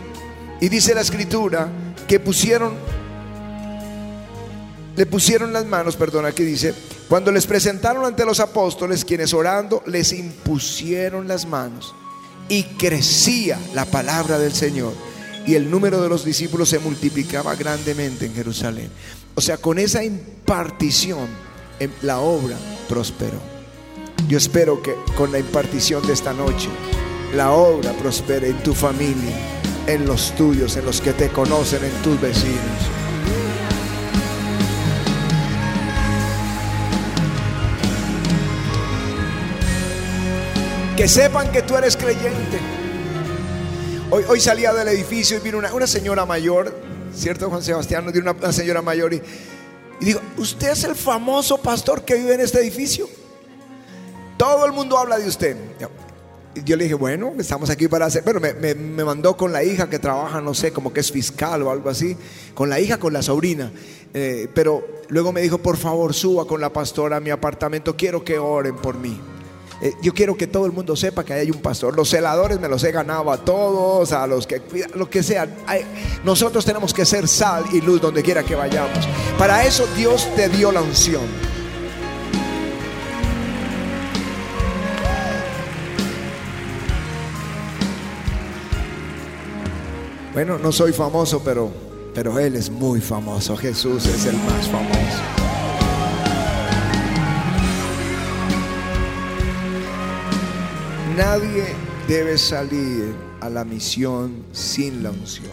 y 0.60 0.68
dice 0.68 0.94
la 0.94 1.00
escritura 1.00 1.68
que 2.06 2.20
pusieron, 2.20 2.74
le 4.94 5.06
pusieron 5.06 5.52
las 5.52 5.66
manos, 5.66 5.96
perdón, 5.96 6.26
aquí 6.26 6.44
dice, 6.44 6.72
cuando 7.08 7.32
les 7.32 7.48
presentaron 7.48 8.04
ante 8.04 8.24
los 8.24 8.38
apóstoles, 8.38 9.04
quienes 9.04 9.34
orando 9.34 9.82
les 9.86 10.12
impusieron 10.12 11.26
las 11.26 11.44
manos 11.44 11.92
y 12.48 12.64
crecía 12.64 13.58
la 13.74 13.84
palabra 13.84 14.38
del 14.38 14.52
Señor 14.52 14.92
y 15.46 15.54
el 15.54 15.70
número 15.70 16.00
de 16.00 16.08
los 16.08 16.24
discípulos 16.24 16.68
se 16.68 16.78
multiplicaba 16.78 17.54
grandemente 17.54 18.26
en 18.26 18.34
Jerusalén. 18.34 18.90
O 19.34 19.40
sea, 19.40 19.56
con 19.56 19.78
esa 19.78 20.04
impartición 20.04 21.28
la 22.02 22.20
obra 22.20 22.56
prosperó. 22.88 23.40
Yo 24.28 24.38
espero 24.38 24.82
que 24.82 24.94
con 25.16 25.32
la 25.32 25.38
impartición 25.38 26.06
de 26.06 26.12
esta 26.12 26.32
noche 26.32 26.68
la 27.34 27.52
obra 27.52 27.92
prospere 27.94 28.50
en 28.50 28.62
tu 28.62 28.74
familia, 28.74 29.34
en 29.86 30.06
los 30.06 30.32
tuyos, 30.36 30.76
en 30.76 30.84
los 30.84 31.00
que 31.00 31.12
te 31.12 31.28
conocen, 31.30 31.82
en 31.84 32.02
tus 32.02 32.20
vecinos. 32.20 32.91
Que 41.02 41.08
sepan 41.08 41.50
que 41.50 41.62
tú 41.62 41.76
eres 41.76 41.96
creyente. 41.96 42.60
Hoy, 44.08 44.38
salía 44.38 44.72
del 44.72 44.86
edificio 44.86 45.36
y 45.36 45.40
vino 45.40 45.58
una, 45.58 45.86
señora 45.88 46.24
mayor, 46.24 46.72
¿cierto 47.12 47.50
Juan 47.50 47.60
Sebastián? 47.60 48.06
Nos 48.06 48.14
una, 48.14 48.30
una 48.30 48.52
señora 48.52 48.82
mayor 48.82 49.12
y, 49.12 49.20
y 50.00 50.14
¿usted 50.36 50.70
es 50.70 50.84
el 50.84 50.94
famoso 50.94 51.58
pastor 51.60 52.04
que 52.04 52.14
vive 52.14 52.34
en 52.34 52.40
este 52.42 52.60
edificio? 52.60 53.08
Todo 54.36 54.64
el 54.64 54.70
mundo 54.70 54.96
habla 54.96 55.18
de 55.18 55.26
usted. 55.26 55.56
Yo 56.64 56.76
le 56.76 56.84
dije, 56.84 56.94
bueno, 56.94 57.32
estamos 57.36 57.68
aquí 57.68 57.88
para 57.88 58.06
hacer. 58.06 58.22
Bueno, 58.22 58.38
me, 58.38 59.04
mandó 59.04 59.36
con 59.36 59.52
la 59.52 59.64
hija 59.64 59.90
que 59.90 59.98
trabaja, 59.98 60.40
no 60.40 60.54
sé, 60.54 60.72
como 60.72 60.92
que 60.92 61.00
es 61.00 61.10
fiscal 61.10 61.62
o 61.62 61.72
algo 61.72 61.90
así. 61.90 62.16
Con 62.54 62.70
la 62.70 62.78
hija, 62.78 62.98
con 62.98 63.12
la 63.12 63.22
sobrina. 63.22 63.72
Eh, 64.14 64.46
pero 64.54 64.86
luego 65.08 65.32
me 65.32 65.40
dijo, 65.42 65.58
por 65.58 65.78
favor, 65.78 66.14
suba 66.14 66.46
con 66.46 66.60
la 66.60 66.72
pastora 66.72 67.16
a 67.16 67.20
mi 67.20 67.30
apartamento. 67.30 67.96
Quiero 67.96 68.22
que 68.22 68.38
oren 68.38 68.76
por 68.76 68.96
mí. 68.96 69.18
Eh, 69.82 69.96
yo 70.00 70.14
quiero 70.14 70.36
que 70.36 70.46
todo 70.46 70.64
el 70.64 70.70
mundo 70.70 70.94
sepa 70.94 71.24
que 71.24 71.32
hay 71.32 71.50
un 71.50 71.60
pastor. 71.60 71.96
Los 71.96 72.08
celadores 72.08 72.60
me 72.60 72.68
los 72.68 72.84
he 72.84 72.92
ganado 72.92 73.32
a 73.32 73.38
todos, 73.38 74.12
a 74.12 74.28
los 74.28 74.46
que 74.46 74.60
cuidan, 74.60 74.92
lo 74.94 75.10
que 75.10 75.24
sea. 75.24 75.48
nosotros 76.24 76.64
tenemos 76.64 76.94
que 76.94 77.04
ser 77.04 77.26
sal 77.26 77.64
y 77.72 77.80
luz 77.80 78.00
donde 78.00 78.22
quiera 78.22 78.44
que 78.44 78.54
vayamos. 78.54 79.08
Para 79.36 79.64
eso 79.66 79.84
Dios 79.96 80.28
te 80.36 80.48
dio 80.48 80.70
la 80.70 80.82
unción. 80.82 81.22
Bueno, 90.32 90.58
no 90.58 90.70
soy 90.70 90.92
famoso, 90.92 91.42
pero, 91.44 91.72
pero 92.14 92.38
Él 92.38 92.54
es 92.54 92.70
muy 92.70 93.00
famoso. 93.00 93.56
Jesús 93.56 94.06
es 94.06 94.26
el 94.26 94.36
más 94.36 94.68
famoso. 94.68 95.41
Nadie 101.16 101.64
debe 102.08 102.38
salir 102.38 103.14
a 103.40 103.50
la 103.50 103.64
misión 103.64 104.44
sin 104.52 105.02
la 105.02 105.10
unción. 105.10 105.52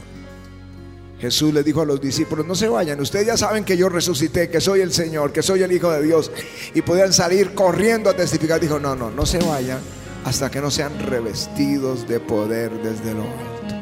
Jesús 1.19 1.53
le 1.53 1.63
dijo 1.63 1.81
a 1.81 1.85
los 1.85 1.99
discípulos, 1.99 2.45
no 2.45 2.55
se 2.55 2.69
vayan, 2.69 2.99
ustedes 3.01 3.27
ya 3.27 3.35
saben 3.35 3.65
que 3.65 3.75
yo 3.75 3.89
resucité, 3.89 4.49
que 4.49 4.61
soy 4.61 4.79
el 4.79 4.93
Señor, 4.93 5.33
que 5.33 5.41
soy 5.41 5.63
el 5.63 5.71
Hijo 5.71 5.91
de 5.91 6.01
Dios, 6.01 6.31
y 6.73 6.81
podían 6.81 7.11
salir 7.11 7.53
corriendo 7.53 8.09
a 8.09 8.15
testificar. 8.15 8.61
Dijo, 8.61 8.79
no, 8.79 8.95
no, 8.95 9.11
no 9.11 9.25
se 9.25 9.39
vayan 9.39 9.79
hasta 10.23 10.49
que 10.49 10.61
no 10.61 10.71
sean 10.71 10.97
revestidos 10.99 12.07
de 12.07 12.21
poder 12.21 12.71
desde 12.81 13.13
lo 13.13 13.23
alto. 13.23 13.75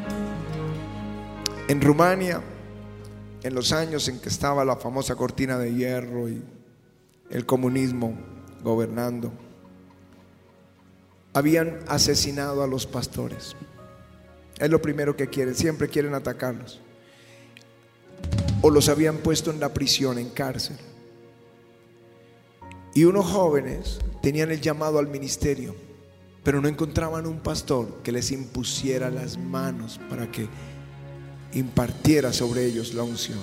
En 1.68 1.80
Rumania, 1.80 2.42
en 3.42 3.54
los 3.54 3.72
años 3.72 4.08
en 4.08 4.18
que 4.18 4.28
estaba 4.28 4.64
la 4.64 4.76
famosa 4.76 5.14
cortina 5.14 5.58
de 5.58 5.74
hierro 5.74 6.28
y 6.28 6.42
el 7.30 7.46
comunismo 7.46 8.18
gobernando, 8.64 9.30
habían 11.38 11.78
asesinado 11.86 12.62
a 12.62 12.66
los 12.66 12.86
pastores. 12.86 13.54
Es 14.58 14.68
lo 14.68 14.82
primero 14.82 15.16
que 15.16 15.28
quieren, 15.28 15.54
siempre 15.54 15.88
quieren 15.88 16.14
atacarlos. 16.14 16.80
O 18.60 18.70
los 18.70 18.88
habían 18.88 19.18
puesto 19.18 19.52
en 19.52 19.60
la 19.60 19.72
prisión, 19.72 20.18
en 20.18 20.30
cárcel. 20.30 20.76
Y 22.92 23.04
unos 23.04 23.26
jóvenes 23.26 24.00
tenían 24.20 24.50
el 24.50 24.60
llamado 24.60 24.98
al 24.98 25.06
ministerio, 25.06 25.76
pero 26.42 26.60
no 26.60 26.66
encontraban 26.66 27.26
un 27.26 27.38
pastor 27.38 28.02
que 28.02 28.10
les 28.10 28.32
impusiera 28.32 29.08
las 29.10 29.38
manos 29.38 30.00
para 30.10 30.30
que 30.32 30.48
impartiera 31.52 32.32
sobre 32.32 32.64
ellos 32.64 32.94
la 32.94 33.04
unción. 33.04 33.38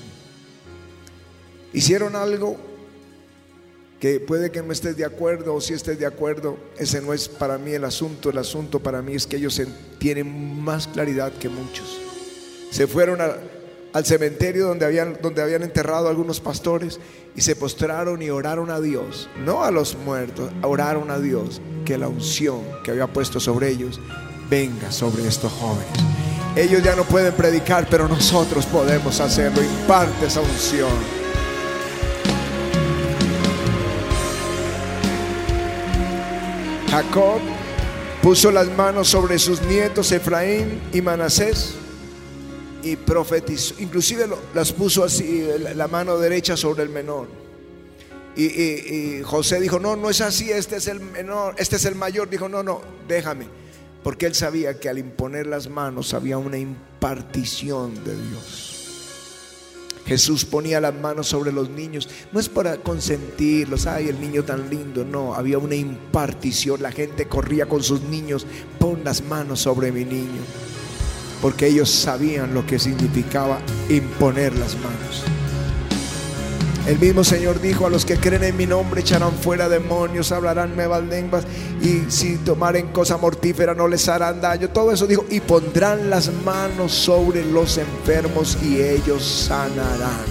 Hicieron 1.71 2.17
algo 2.17 2.57
que 4.05 4.19
puede 4.19 4.51
que 4.51 4.61
no 4.61 4.71
estés 4.71 4.95
de 4.95 5.03
acuerdo 5.03 5.55
o 5.55 5.59
si 5.59 5.73
estés 5.73 5.97
de 5.97 6.05
acuerdo, 6.05 6.59
ese 6.77 7.01
no 7.01 7.11
es 7.11 7.27
para 7.27 7.57
mí 7.57 7.71
el 7.71 7.83
asunto, 7.85 8.29
el 8.29 8.37
asunto 8.37 8.79
para 8.79 9.01
mí 9.01 9.15
es 9.15 9.25
que 9.25 9.37
ellos 9.37 9.59
tienen 9.97 10.61
más 10.61 10.85
claridad 10.85 11.33
que 11.33 11.49
muchos. 11.49 11.99
Se 12.69 12.85
fueron 12.85 13.19
al 13.19 14.05
cementerio 14.05 14.67
donde 14.67 14.85
habían, 14.85 15.17
donde 15.23 15.41
habían 15.41 15.63
enterrado 15.63 16.07
algunos 16.07 16.39
pastores 16.39 16.99
y 17.35 17.41
se 17.41 17.55
postraron 17.55 18.21
y 18.21 18.29
oraron 18.29 18.69
a 18.69 18.79
Dios, 18.79 19.27
no 19.43 19.63
a 19.63 19.71
los 19.71 19.97
muertos, 19.97 20.51
oraron 20.61 21.09
a 21.09 21.17
Dios 21.17 21.59
que 21.83 21.97
la 21.97 22.07
unción 22.07 22.61
que 22.83 22.91
había 22.91 23.07
puesto 23.07 23.39
sobre 23.39 23.69
ellos 23.69 23.99
venga 24.51 24.91
sobre 24.91 25.27
estos 25.27 25.51
jóvenes. 25.51 25.99
Ellos 26.55 26.83
ya 26.83 26.95
no 26.95 27.05
pueden 27.05 27.33
predicar, 27.33 27.87
pero 27.89 28.07
nosotros 28.07 28.67
podemos 28.67 29.19
hacerlo. 29.19 29.63
Imparte 29.63 30.27
esa 30.27 30.41
unción. 30.41 31.24
Jacob 36.95 37.41
puso 38.23 38.51
las 38.51 38.69
manos 38.69 39.09
sobre 39.09 39.37
sus 39.37 39.61
nietos 39.63 40.13
Efraín 40.13 40.79
y 40.93 41.01
Manasés 41.01 41.73
y 42.83 42.95
profetizó, 42.95 43.75
inclusive 43.79 44.29
las 44.53 44.71
puso 44.71 45.03
así, 45.03 45.45
la 45.75 45.89
mano 45.89 46.17
derecha 46.17 46.55
sobre 46.55 46.83
el 46.83 46.89
menor. 46.89 47.27
Y, 48.37 48.45
y, 48.45 49.21
José 49.23 49.59
dijo, 49.59 49.77
no, 49.77 49.97
no 49.97 50.09
es 50.09 50.21
así, 50.21 50.49
este 50.51 50.77
es 50.77 50.87
el 50.87 51.01
menor, 51.01 51.55
este 51.57 51.75
es 51.75 51.83
el 51.83 51.95
mayor. 51.95 52.29
Dijo, 52.29 52.47
no, 52.47 52.63
no, 52.63 52.81
déjame. 53.09 53.47
Porque 54.01 54.25
él 54.25 54.33
sabía 54.33 54.79
que 54.79 54.87
al 54.87 54.97
imponer 54.97 55.47
las 55.47 55.67
manos 55.67 56.13
había 56.13 56.37
una 56.37 56.57
impartición 56.57 58.05
de 58.05 58.15
Dios. 58.15 58.74
Jesús 60.05 60.45
ponía 60.45 60.79
las 60.79 60.93
manos 60.93 61.27
sobre 61.27 61.51
los 61.51 61.69
niños, 61.69 62.07
no 62.31 62.39
es 62.39 62.47
para 62.47 62.77
consentirlos, 62.77 63.87
ay, 63.87 64.09
el 64.09 64.21
niño 64.21 64.43
tan 64.43 64.69
lindo, 64.69 65.03
no, 65.03 65.33
había 65.33 65.57
una 65.57 65.75
impartición, 65.75 66.81
la 66.81 66.91
gente 66.91 67.27
corría 67.27 67.67
con 67.67 67.81
sus 67.81 68.01
niños, 68.01 68.45
pon 68.79 69.03
las 69.03 69.23
manos 69.23 69.61
sobre 69.61 69.91
mi 69.91 70.05
niño, 70.05 70.41
porque 71.41 71.67
ellos 71.67 71.89
sabían 71.89 72.53
lo 72.53 72.65
que 72.65 72.77
significaba 72.77 73.59
imponer 73.89 74.55
las 74.55 74.75
manos. 74.75 75.23
El 76.85 76.99
mismo 76.99 77.23
Señor 77.23 77.59
dijo, 77.61 77.87
a 77.87 77.89
los 77.89 78.05
que 78.05 78.17
creen 78.17 78.43
en 78.43 78.55
mi 78.55 78.67
nombre 78.67 79.01
echarán 79.01 79.33
fuera 79.33 79.67
demonios, 79.67 80.31
hablarán 80.31 80.75
nuevas 80.75 81.03
lenguas 81.03 81.43
y 81.81 82.11
si 82.11 82.37
tomaren 82.37 82.89
cosa 82.89 83.17
mortífera 83.17 83.73
no 83.73 83.87
les 83.87 84.07
harán 84.07 84.39
daño. 84.39 84.69
Todo 84.69 84.91
eso 84.91 85.07
dijo, 85.07 85.25
y 85.29 85.39
pondrán 85.39 86.11
las 86.11 86.31
manos 86.43 86.91
sobre 86.91 87.43
los 87.43 87.79
enfermos 87.79 88.57
y 88.61 88.81
ellos 88.81 89.47
sanarán. 89.47 90.25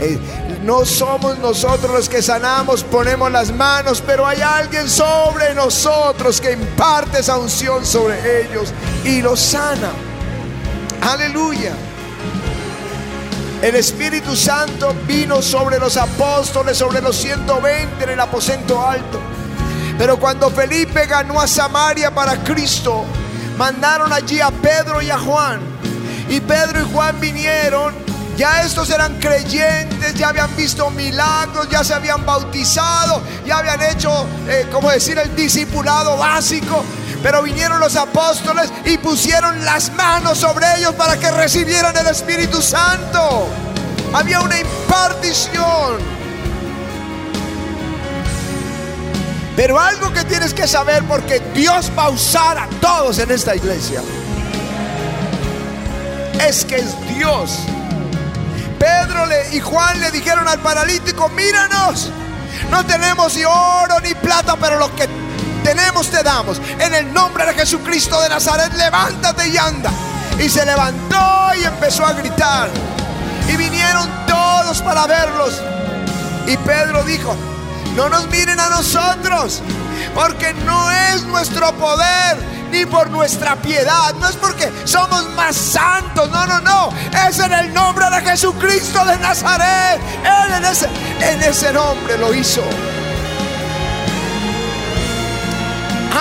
Eh, 0.00 0.18
no 0.64 0.84
somos 0.84 1.38
nosotros 1.38 1.92
los 1.92 2.08
que 2.08 2.20
sanamos, 2.20 2.82
ponemos 2.82 3.30
las 3.30 3.54
manos, 3.54 4.02
pero 4.04 4.26
hay 4.26 4.40
alguien 4.40 4.88
sobre 4.88 5.54
nosotros 5.54 6.40
que 6.40 6.52
imparte 6.52 7.20
esa 7.20 7.38
unción 7.38 7.86
sobre 7.86 8.42
ellos 8.42 8.72
y 9.04 9.22
los 9.22 9.38
sana. 9.38 9.92
Aleluya. 11.00 11.74
El 13.62 13.76
Espíritu 13.76 14.34
Santo 14.34 14.92
vino 15.06 15.40
sobre 15.40 15.78
los 15.78 15.96
apóstoles, 15.96 16.76
sobre 16.76 17.00
los 17.00 17.16
120 17.16 18.02
en 18.02 18.10
el 18.10 18.18
aposento 18.18 18.84
alto. 18.84 19.20
Pero 19.96 20.18
cuando 20.18 20.50
Felipe 20.50 21.06
ganó 21.06 21.40
a 21.40 21.46
Samaria 21.46 22.12
para 22.12 22.42
Cristo, 22.42 23.04
mandaron 23.56 24.12
allí 24.12 24.40
a 24.40 24.50
Pedro 24.50 25.00
y 25.00 25.10
a 25.10 25.18
Juan. 25.18 25.60
Y 26.28 26.40
Pedro 26.40 26.80
y 26.80 26.92
Juan 26.92 27.20
vinieron. 27.20 27.94
Ya 28.36 28.62
estos 28.62 28.90
eran 28.90 29.20
creyentes, 29.20 30.14
ya 30.14 30.30
habían 30.30 30.56
visto 30.56 30.90
milagros, 30.90 31.68
ya 31.70 31.84
se 31.84 31.94
habían 31.94 32.26
bautizado, 32.26 33.22
ya 33.46 33.58
habían 33.58 33.80
hecho, 33.82 34.26
eh, 34.48 34.66
como 34.72 34.90
decir, 34.90 35.18
el 35.18 35.36
discipulado 35.36 36.16
básico. 36.16 36.82
Pero 37.22 37.42
vinieron 37.42 37.78
los 37.78 37.94
apóstoles 37.96 38.72
y 38.84 38.98
pusieron 38.98 39.64
las 39.64 39.92
manos 39.92 40.38
sobre 40.38 40.66
ellos 40.76 40.94
para 40.94 41.16
que 41.18 41.30
recibieran 41.30 41.96
el 41.96 42.08
Espíritu 42.08 42.60
Santo. 42.60 43.46
Había 44.12 44.40
una 44.40 44.58
impartición. 44.58 46.12
Pero 49.54 49.78
algo 49.78 50.12
que 50.12 50.24
tienes 50.24 50.52
que 50.52 50.66
saber 50.66 51.04
porque 51.04 51.40
Dios 51.54 51.92
va 51.96 52.04
a 52.04 52.08
usar 52.08 52.58
a 52.58 52.66
todos 52.80 53.18
en 53.18 53.30
esta 53.30 53.54
iglesia. 53.54 54.02
Es 56.46 56.64
que 56.64 56.76
es 56.76 57.08
Dios. 57.16 57.58
Pedro 58.78 59.28
y 59.52 59.60
Juan 59.60 60.00
le 60.00 60.10
dijeron 60.10 60.48
al 60.48 60.58
paralítico, 60.58 61.28
míranos, 61.28 62.10
no 62.70 62.84
tenemos 62.84 63.36
ni 63.36 63.44
oro 63.44 64.00
ni 64.02 64.14
plata, 64.14 64.56
pero 64.60 64.78
lo 64.78 64.94
que 64.96 65.06
tenemos 65.62 66.10
te 66.10 66.22
damos. 66.22 66.60
En 66.78 66.94
el 66.94 67.12
nombre 67.12 67.46
de 67.46 67.54
Jesucristo 67.54 68.20
de 68.20 68.28
Nazaret, 68.28 68.72
levántate 68.74 69.48
y 69.48 69.56
anda. 69.56 69.90
Y 70.38 70.48
se 70.48 70.64
levantó 70.64 71.50
y 71.60 71.64
empezó 71.64 72.04
a 72.04 72.12
gritar. 72.12 72.68
Y 73.48 73.56
vinieron 73.56 74.08
todos 74.26 74.80
para 74.82 75.06
verlos. 75.06 75.60
Y 76.46 76.56
Pedro 76.58 77.02
dijo, 77.04 77.36
no 77.96 78.08
nos 78.08 78.28
miren 78.28 78.58
a 78.58 78.68
nosotros, 78.68 79.62
porque 80.14 80.52
no 80.64 80.90
es 80.90 81.22
nuestro 81.24 81.72
poder 81.74 82.36
ni 82.70 82.86
por 82.86 83.10
nuestra 83.10 83.54
piedad, 83.56 84.14
no 84.14 84.28
es 84.28 84.36
porque 84.36 84.72
somos 84.84 85.28
más 85.34 85.54
santos, 85.54 86.30
no, 86.30 86.46
no, 86.46 86.60
no, 86.62 86.88
es 87.28 87.38
en 87.38 87.52
el 87.52 87.74
nombre 87.74 88.06
de 88.10 88.22
Jesucristo 88.22 89.04
de 89.04 89.18
Nazaret. 89.18 90.00
Él 90.24 90.54
en 90.54 90.64
ese, 90.64 90.88
en 91.20 91.42
ese 91.42 91.72
nombre 91.72 92.16
lo 92.16 92.34
hizo. 92.34 92.62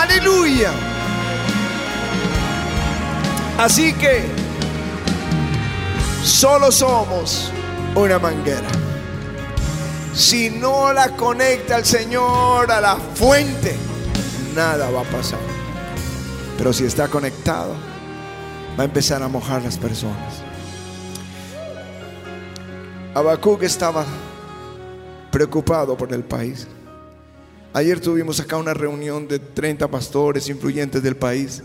Aleluya. 0.02 0.72
Así 3.60 3.94
que 3.94 4.24
solo 6.24 6.72
somos 6.72 7.52
una 7.94 8.18
manguera. 8.18 8.68
Si 10.16 10.50
no 10.50 10.92
la 10.92 11.10
conecta 11.16 11.78
el 11.78 11.86
Señor 11.86 12.72
a 12.72 12.82
la 12.82 12.96
fuente, 12.96 13.76
nada 14.56 14.90
va 14.90 15.02
a 15.02 15.04
pasar. 15.04 15.40
Pero 16.58 16.74
si 16.74 16.86
está 16.86 17.08
conectado, 17.08 17.76
va 18.78 18.82
a 18.82 18.86
empezar 18.86 19.22
a 19.22 19.28
mojar 19.28 19.62
las 19.62 19.78
personas. 19.78 20.42
Habacuc 23.14 23.62
estaba 23.62 24.04
preocupado 25.30 25.96
por 25.96 26.12
el 26.12 26.24
país. 26.24 26.68
Ayer 27.74 28.02
tuvimos 28.02 28.38
acá 28.42 28.58
una 28.58 28.74
reunión 28.74 29.30
de 29.30 29.40
30 29.40 29.88
pastores 29.88 30.50
influyentes 30.50 31.02
del 31.02 31.16
país. 31.16 31.64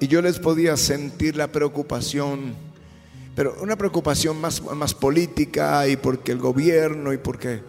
Y 0.00 0.06
yo 0.06 0.20
les 0.20 0.38
podía 0.38 0.76
sentir 0.76 1.34
la 1.34 1.48
preocupación, 1.48 2.54
pero 3.34 3.56
una 3.62 3.76
preocupación 3.76 4.38
más, 4.38 4.62
más 4.62 4.92
política 4.92 5.88
y 5.88 5.96
porque 5.96 6.32
el 6.32 6.38
gobierno 6.38 7.12
y 7.14 7.16
porque... 7.16 7.62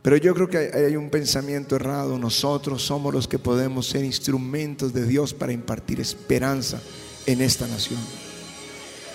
Pero 0.00 0.16
yo 0.16 0.34
creo 0.34 0.48
que 0.48 0.58
hay 0.58 0.96
un 0.96 1.10
pensamiento 1.10 1.76
errado. 1.76 2.18
Nosotros 2.18 2.82
somos 2.82 3.12
los 3.12 3.28
que 3.28 3.38
podemos 3.38 3.88
ser 3.88 4.04
instrumentos 4.04 4.92
de 4.92 5.06
Dios 5.06 5.34
para 5.34 5.52
impartir 5.52 6.00
esperanza 6.00 6.80
en 7.26 7.40
esta 7.40 7.66
nación. 7.66 8.00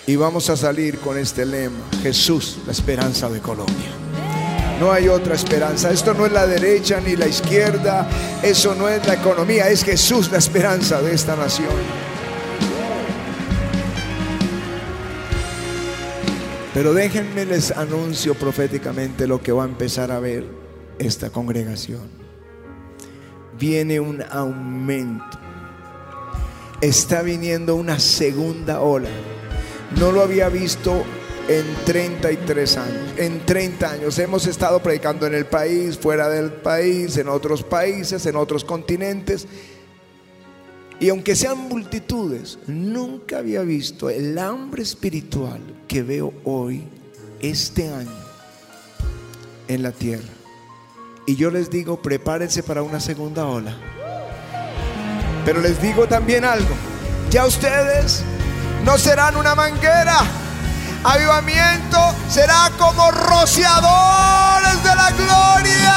Y 0.08 0.16
vamos 0.16 0.48
a 0.48 0.56
salir 0.56 1.00
con 1.00 1.18
este 1.18 1.44
lema, 1.44 1.84
Jesús, 2.02 2.60
la 2.64 2.72
esperanza 2.72 3.28
de 3.28 3.40
Colombia. 3.40 3.90
No 4.80 4.90
hay 4.90 5.06
otra 5.06 5.34
esperanza. 5.34 5.90
Esto 5.90 6.14
no 6.14 6.24
es 6.24 6.32
la 6.32 6.46
derecha 6.46 6.98
ni 6.98 7.14
la 7.14 7.26
izquierda. 7.26 8.08
Eso 8.42 8.74
no 8.74 8.88
es 8.88 9.06
la 9.06 9.12
economía. 9.12 9.68
Es 9.68 9.84
Jesús 9.84 10.32
la 10.32 10.38
esperanza 10.38 11.02
de 11.02 11.12
esta 11.12 11.36
nación. 11.36 11.68
Pero 16.72 16.94
déjenme 16.94 17.44
les 17.44 17.70
anuncio 17.72 18.34
proféticamente 18.34 19.26
lo 19.26 19.42
que 19.42 19.52
va 19.52 19.64
a 19.64 19.68
empezar 19.68 20.10
a 20.10 20.20
ver 20.20 20.46
esta 20.98 21.28
congregación. 21.28 22.08
Viene 23.58 24.00
un 24.00 24.24
aumento. 24.30 25.38
Está 26.80 27.20
viniendo 27.20 27.74
una 27.74 27.98
segunda 27.98 28.80
ola 28.80 29.10
no 29.96 30.12
lo 30.12 30.22
había 30.22 30.48
visto 30.48 31.04
en 31.48 31.64
33 31.84 32.76
años. 32.76 33.14
En 33.16 33.44
30 33.44 33.90
años 33.90 34.18
hemos 34.18 34.46
estado 34.46 34.82
predicando 34.82 35.26
en 35.26 35.34
el 35.34 35.46
país, 35.46 35.98
fuera 35.98 36.28
del 36.28 36.52
país, 36.52 37.16
en 37.16 37.28
otros 37.28 37.62
países, 37.62 38.24
en 38.26 38.36
otros 38.36 38.64
continentes. 38.64 39.46
Y 41.00 41.08
aunque 41.08 41.34
sean 41.36 41.68
multitudes, 41.68 42.58
nunca 42.66 43.38
había 43.38 43.62
visto 43.62 44.10
el 44.10 44.38
hambre 44.38 44.82
espiritual 44.82 45.60
que 45.86 46.02
veo 46.02 46.34
hoy, 46.44 46.84
este 47.40 47.88
año, 47.88 48.10
en 49.68 49.82
la 49.82 49.92
tierra. 49.92 50.28
Y 51.24 51.36
yo 51.36 51.50
les 51.50 51.70
digo, 51.70 52.02
prepárense 52.02 52.62
para 52.62 52.82
una 52.82 53.00
segunda 53.00 53.46
ola. 53.46 53.76
Pero 55.44 55.60
les 55.60 55.80
digo 55.80 56.06
también 56.06 56.44
algo, 56.44 56.74
ya 57.30 57.46
ustedes 57.46 58.24
no 58.84 58.98
serán 58.98 59.36
una 59.36 59.54
manguera. 59.54 60.18
Avivamiento 61.04 62.14
será 62.28 62.70
como 62.76 63.10
rociadores 63.10 64.82
de 64.82 64.94
la 64.94 65.10
gloria. 65.12 65.94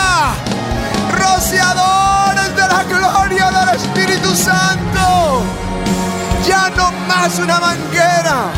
Rociadores 1.12 2.56
de 2.56 2.68
la 2.68 2.84
gloria 2.84 3.52
del 3.52 3.76
Espíritu 3.76 4.36
Santo. 4.36 5.44
Ya 6.48 6.70
no 6.76 6.92
más 7.08 7.38
una 7.40 7.60
manguera. 7.60 8.52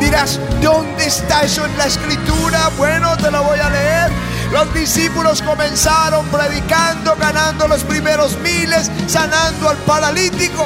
Dirás, 0.00 0.38
¿dónde 0.60 1.06
está 1.06 1.42
eso 1.42 1.64
en 1.64 1.76
la 1.78 1.86
escritura? 1.86 2.70
Bueno, 2.76 3.16
te 3.16 3.30
lo 3.30 3.42
voy 3.42 3.58
a 3.58 3.70
leer. 3.70 4.12
Los 4.52 4.72
discípulos 4.72 5.42
comenzaron 5.42 6.26
predicando, 6.26 7.16
ganando 7.16 7.66
los 7.68 7.82
primeros 7.84 8.38
miles, 8.38 8.90
sanando 9.06 9.68
al 9.68 9.76
paralítico. 9.78 10.64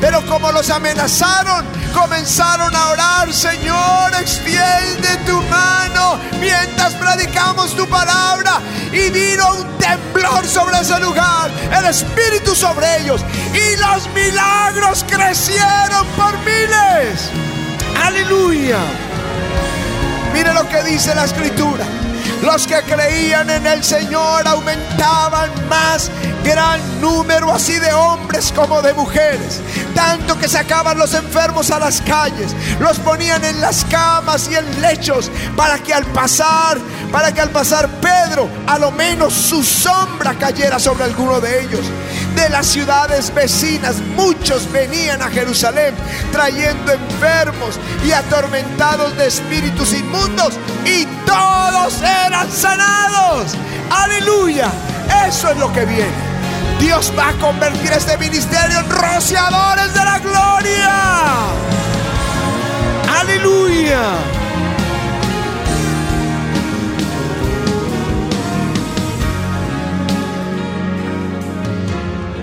Pero 0.00 0.24
como 0.26 0.52
los 0.52 0.70
amenazaron, 0.70 1.64
comenzaron 1.94 2.74
a 2.74 2.88
orar, 2.90 3.32
Señor, 3.32 4.12
extiende 4.20 5.16
tu 5.26 5.40
mano 5.42 6.18
mientras 6.40 6.94
predicamos 6.94 7.74
tu 7.74 7.86
palabra. 7.88 8.60
Y 8.92 9.10
vino 9.10 9.54
un 9.54 9.78
temblor 9.78 10.46
sobre 10.46 10.80
ese 10.80 10.98
lugar, 11.00 11.50
el 11.76 11.84
Espíritu 11.86 12.54
sobre 12.54 13.02
ellos. 13.02 13.20
Y 13.52 13.76
los 13.76 14.08
milagros 14.14 15.04
crecieron 15.08 16.06
por 16.16 16.36
miles. 16.38 17.30
Aleluya. 18.02 18.78
Mire 20.32 20.54
lo 20.54 20.68
que 20.68 20.82
dice 20.84 21.14
la 21.14 21.24
escritura. 21.24 21.84
Los 22.42 22.66
que 22.66 22.80
creían 22.82 23.50
en 23.50 23.66
el 23.66 23.82
Señor 23.82 24.46
aumentaban 24.46 25.50
más 25.68 26.10
gran 26.44 27.00
número 27.00 27.52
así 27.52 27.78
de 27.78 27.92
hombres 27.92 28.52
como 28.54 28.80
de 28.80 28.94
mujeres. 28.94 29.60
Tanto 29.94 30.38
que 30.38 30.48
sacaban 30.48 30.98
los 30.98 31.14
enfermos 31.14 31.70
a 31.70 31.78
las 31.78 32.00
calles, 32.00 32.54
los 32.80 32.98
ponían 33.00 33.44
en 33.44 33.60
las 33.60 33.84
camas 33.84 34.48
y 34.48 34.54
en 34.54 34.80
lechos 34.80 35.30
para 35.56 35.78
que 35.78 35.92
al 35.92 36.04
pasar, 36.06 36.78
para 37.12 37.32
que 37.32 37.40
al 37.40 37.50
pasar 37.50 37.88
Pedro, 38.00 38.48
a 38.66 38.78
lo 38.78 38.90
menos 38.90 39.32
su 39.32 39.62
sombra 39.62 40.34
cayera 40.34 40.78
sobre 40.78 41.04
alguno 41.04 41.40
de 41.40 41.62
ellos. 41.62 41.84
De 42.34 42.48
las 42.50 42.66
ciudades 42.66 43.34
vecinas, 43.34 43.96
muchos 44.16 44.70
venían 44.70 45.22
a 45.22 45.30
Jerusalén 45.30 45.94
trayendo 46.32 46.92
enfermos 46.92 47.78
y 48.06 48.12
atormentados 48.12 49.16
de 49.16 49.26
espíritus 49.26 49.92
inmundos 49.92 50.54
y 50.84 51.06
todos 51.26 52.00
eran 52.02 52.50
sanados. 52.50 53.54
Aleluya. 53.90 54.70
Eso 55.26 55.50
es 55.50 55.56
lo 55.58 55.72
que 55.72 55.84
viene. 55.84 56.28
Dios 56.78 57.12
va 57.18 57.30
a 57.30 57.32
convertir 57.34 57.92
este 57.92 58.16
ministerio 58.18 58.78
en 58.78 58.90
rociadores 58.90 59.92
de 59.94 60.04
la 60.04 60.18
gloria. 60.20 60.92
Aleluya. 63.20 64.37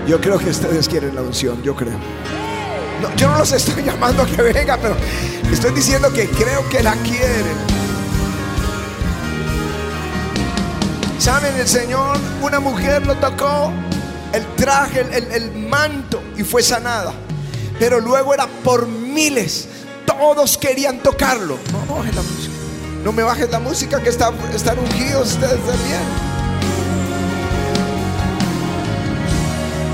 Yo 0.06 0.20
creo 0.20 0.38
que 0.38 0.50
ustedes 0.50 0.88
quieren 0.88 1.16
la 1.16 1.22
unción, 1.22 1.60
yo 1.62 1.74
creo. 1.74 1.98
yo 3.16 3.28
no 3.28 3.38
los 3.38 3.52
estoy 3.52 3.82
llamando 3.84 4.22
a 4.22 4.26
que 4.26 4.40
venga, 4.40 4.76
pero 4.76 4.96
estoy 5.52 5.72
diciendo 5.72 6.12
que 6.12 6.28
creo 6.28 6.68
que 6.68 6.82
la 6.82 6.92
quieren. 7.02 7.56
¿Saben? 11.18 11.56
El 11.58 11.66
Señor, 11.66 12.18
una 12.40 12.60
mujer 12.60 13.04
lo 13.04 13.16
tocó 13.16 13.72
el 14.32 14.46
traje, 14.54 15.00
el, 15.00 15.52
manto 15.52 16.22
y 16.36 16.44
fue 16.44 16.62
sanada. 16.62 17.12
Pero 17.80 18.00
luego 18.00 18.32
era 18.32 18.46
por 18.46 18.86
miles. 18.86 19.68
Todos 20.06 20.56
querían 20.56 21.00
tocarlo. 21.00 21.58
No, 21.72 21.96
música. 21.96 22.54
No 23.02 23.12
me 23.12 23.24
bajes 23.24 23.50
la 23.50 23.58
música 23.58 24.00
que 24.00 24.10
están, 24.10 24.34
están 24.54 24.78
ungidos 24.78 25.32
ustedes 25.32 25.58
también. 25.66 26.25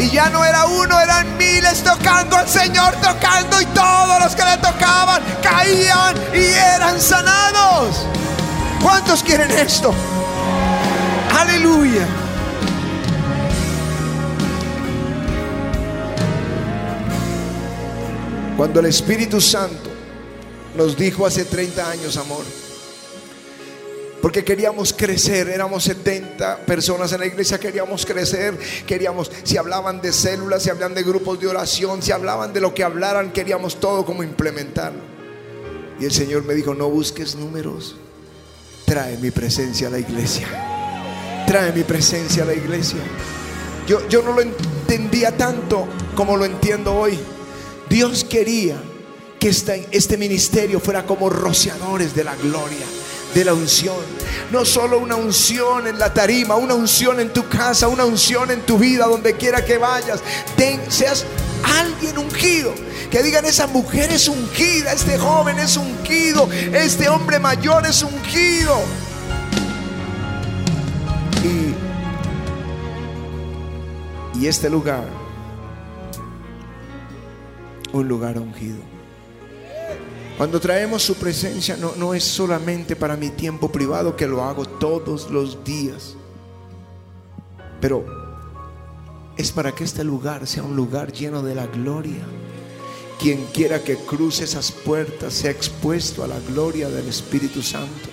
Y 0.03 0.11
ya 0.11 0.29
no 0.31 0.45
era 0.45 0.65
uno, 0.65 0.99
eran 0.99 1.37
miles 1.37 1.81
tocando 1.85 2.37
al 2.37 2.49
Señor, 2.49 2.97
tocando 2.97 3.61
y 3.61 3.67
todos 3.67 4.21
los 4.21 4.35
que 4.35 4.43
le 4.43 4.57
tocaban 4.57 5.23
caían 5.41 6.17
y 6.35 6.43
eran 6.43 7.01
sanados. 7.01 8.05
¿Cuántos 8.83 9.23
quieren 9.23 9.49
esto? 9.53 9.95
Aleluya. 11.39 12.05
Cuando 18.57 18.81
el 18.81 18.87
Espíritu 18.87 19.41
Santo 19.41 19.89
nos 20.75 20.97
dijo 20.97 21.25
hace 21.27 21.45
30 21.45 21.91
años, 21.91 22.17
amor, 22.17 22.45
porque 24.23 24.45
queríamos 24.45 24.93
crecer, 24.93 25.49
éramos 25.49 25.83
70 25.83 26.59
personas 26.59 27.13
en 27.13 27.19
la 27.19 27.27
iglesia, 27.27 27.59
queríamos 27.59 28.07
crecer, 28.07 28.57
queríamos, 28.87 29.29
si 29.43 29.57
hablaban 29.57 30.01
de 30.01 30.13
células, 30.13 30.63
si 30.63 30.71
hablaban 30.71 30.95
de 30.95 31.03
grupos 31.03 31.41
de 31.41 31.49
oración, 31.49 32.01
si 32.01 32.13
hablaban 32.13 32.53
de 32.53 32.61
lo 32.61 32.73
que 32.73 32.85
hablaran, 32.85 33.33
queríamos 33.33 33.81
todo 33.81 34.05
como 34.05 34.23
implementarlo. 34.23 35.01
Y 35.99 36.05
el 36.05 36.13
Señor 36.13 36.45
me 36.45 36.55
dijo, 36.55 36.73
no 36.73 36.89
busques 36.89 37.35
números, 37.35 37.97
trae 38.85 39.19
mi 39.19 39.33
presencia 39.33 39.89
a 39.89 39.91
la 39.91 39.99
iglesia, 39.99 40.47
trae 41.45 41.73
mi 41.73 41.83
presencia 41.83 42.45
a 42.45 42.47
la 42.47 42.55
iglesia. 42.55 43.01
Yo, 43.89 44.07
yo 44.09 44.23
no 44.23 44.35
lo 44.35 44.41
entendía 44.41 45.37
tanto 45.37 45.89
como 46.15 46.37
lo 46.37 46.45
entiendo 46.45 46.95
hoy. 46.95 47.19
Dios 47.91 48.23
quería 48.23 48.81
que 49.41 49.49
este, 49.49 49.89
este 49.91 50.17
ministerio 50.17 50.79
fuera 50.79 51.05
como 51.07 51.29
rociadores 51.29 52.15
de 52.15 52.23
la 52.23 52.37
gloria 52.37 52.87
de 53.35 53.45
la 53.45 53.55
unción. 53.55 53.97
No 54.51 54.65
solo 54.65 54.99
una 54.99 55.17
unción 55.17 55.87
en 55.87 55.99
la 55.99 56.13
tarima, 56.13 56.57
una 56.57 56.75
unción 56.75 57.21
en 57.21 57.33
tu 57.33 57.49
casa, 57.49 57.89
una 57.89 58.05
unción 58.05 58.51
en 58.51 58.61
tu 58.63 58.79
vida, 58.79 59.07
donde 59.07 59.35
quiera 59.35 59.65
que 59.65 59.79
vayas. 59.79 60.21
Ten, 60.57 60.81
seas 60.91 61.25
alguien 61.65 62.19
ungido. 62.19 62.75
Que 63.11 63.23
digan, 63.23 63.45
esa 63.45 63.67
mujer 63.67 64.11
es 64.11 64.29
ungida, 64.29 64.93
este 64.93 65.19
joven 65.19 65.59
es 65.59 65.77
ungido, 65.77 66.49
este 66.73 67.09
hombre 67.09 67.39
mayor 67.39 67.87
es 67.87 68.03
ungido. 68.03 68.81
Y, 71.45 71.75
y 74.39 74.47
este 74.47 74.71
lugar 74.71 75.23
un 77.93 78.09
lugar 78.09 78.39
ungido. 78.39 78.92
Cuando 80.43 80.59
traemos 80.59 81.05
su 81.05 81.15
presencia 81.15 81.77
no, 81.77 81.95
no 81.95 82.15
es 82.15 82.25
solamente 82.25 82.97
para 82.97 83.17
mi 83.17 83.31
tiempo 83.31 83.71
privado 83.71 84.17
que 84.17 84.27
lo 84.27 84.43
hago 84.43 84.65
todos 84.65 85.31
los 85.31 85.63
días, 85.63 86.17
pero 87.81 88.05
es 89.37 89.53
para 89.53 89.71
que 89.71 89.85
este 89.85 90.03
lugar 90.03 90.49
sea 90.49 90.65
un 90.65 90.75
lugar 90.75 91.13
lleno 91.13 91.45
de 91.45 91.55
la 91.55 91.69
gloria. 91.69 92.25
Quien 93.21 93.45
quiera 93.55 93.85
que 93.85 93.95
cruce 93.95 94.43
esas 94.43 94.73
puertas 94.73 95.33
sea 95.33 95.53
expuesto 95.53 96.25
a 96.25 96.27
la 96.27 96.41
gloria 96.41 96.89
del 96.89 97.07
Espíritu 97.07 97.63
Santo. 97.63 98.09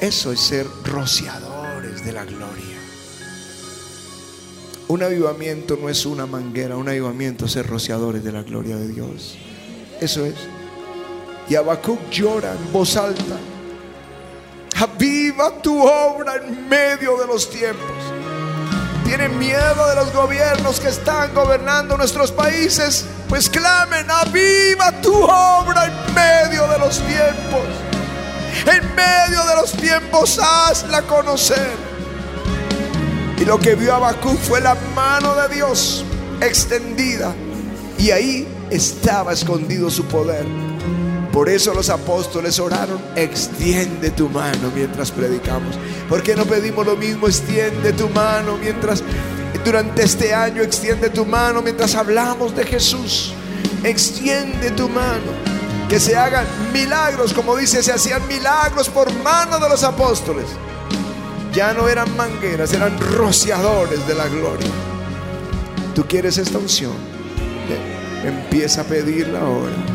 Eso 0.00 0.30
es 0.30 0.40
ser 0.40 0.66
rociadores 0.84 2.04
de 2.04 2.12
la 2.12 2.26
gloria. 2.26 2.76
Un 4.88 5.02
avivamiento 5.02 5.78
no 5.80 5.88
es 5.88 6.04
una 6.04 6.26
manguera, 6.26 6.76
un 6.76 6.90
avivamiento 6.90 7.46
es 7.46 7.52
ser 7.52 7.66
rociadores 7.66 8.22
de 8.22 8.32
la 8.32 8.42
gloria 8.42 8.76
de 8.76 8.88
Dios. 8.88 9.38
Eso 10.02 10.26
es. 10.26 10.34
Y 11.48 11.54
Habacuc 11.54 12.10
llora 12.10 12.52
en 12.52 12.72
voz 12.72 12.96
alta. 12.96 13.36
Aviva 14.76 15.50
tu 15.62 15.82
obra 15.82 16.36
en 16.36 16.68
medio 16.68 17.16
de 17.18 17.26
los 17.26 17.48
tiempos. 17.48 17.96
Tienen 19.04 19.38
miedo 19.38 19.88
de 19.88 19.94
los 19.96 20.12
gobiernos 20.12 20.80
que 20.80 20.88
están 20.88 21.32
gobernando 21.34 21.96
nuestros 21.96 22.32
países. 22.32 23.04
Pues 23.28 23.48
clamen, 23.48 24.10
aviva 24.10 24.90
tu 25.02 25.14
obra 25.14 25.86
en 25.86 26.14
medio 26.14 26.66
de 26.68 26.78
los 26.78 26.98
tiempos. 26.98 27.66
En 28.66 28.94
medio 28.94 29.44
de 29.44 29.54
los 29.56 29.72
tiempos 29.72 30.38
hazla 30.38 31.02
conocer. 31.02 31.76
Y 33.38 33.44
lo 33.44 33.58
que 33.58 33.74
vio 33.74 33.94
Habacuc 33.94 34.38
fue 34.38 34.60
la 34.60 34.74
mano 34.94 35.34
de 35.34 35.54
Dios 35.54 36.04
extendida. 36.40 37.34
Y 37.98 38.10
ahí 38.10 38.48
estaba 38.70 39.32
escondido 39.32 39.90
su 39.90 40.04
poder. 40.06 40.46
Por 41.34 41.50
eso 41.50 41.74
los 41.74 41.90
apóstoles 41.90 42.58
oraron, 42.60 42.98
extiende 43.16 44.10
tu 44.10 44.30
mano 44.30 44.70
mientras 44.74 45.10
predicamos. 45.10 45.76
¿Por 46.08 46.22
qué 46.22 46.34
no 46.34 46.46
pedimos 46.46 46.86
lo 46.86 46.96
mismo? 46.96 47.26
Extiende 47.26 47.92
tu 47.92 48.08
mano 48.08 48.56
mientras, 48.56 49.02
durante 49.64 50.04
este 50.04 50.32
año, 50.32 50.62
extiende 50.62 51.10
tu 51.10 51.26
mano 51.26 51.60
mientras 51.60 51.94
hablamos 51.96 52.54
de 52.56 52.64
Jesús. 52.64 53.34
Extiende 53.82 54.70
tu 54.70 54.88
mano. 54.88 55.32
Que 55.90 56.00
se 56.00 56.16
hagan 56.16 56.46
milagros, 56.72 57.34
como 57.34 57.56
dice, 57.56 57.82
se 57.82 57.92
hacían 57.92 58.26
milagros 58.28 58.88
por 58.88 59.12
mano 59.22 59.58
de 59.58 59.68
los 59.68 59.84
apóstoles 59.84 60.46
ya 61.54 61.72
no 61.72 61.88
eran 61.88 62.14
mangueras, 62.16 62.72
eran 62.72 62.98
rociadores 62.98 64.06
de 64.08 64.14
la 64.14 64.26
gloria. 64.26 64.66
¿Tú 65.94 66.04
quieres 66.04 66.36
esta 66.36 66.58
unción? 66.58 66.94
Empieza 68.24 68.80
a 68.80 68.84
pedirla 68.84 69.40
ahora. 69.40 69.93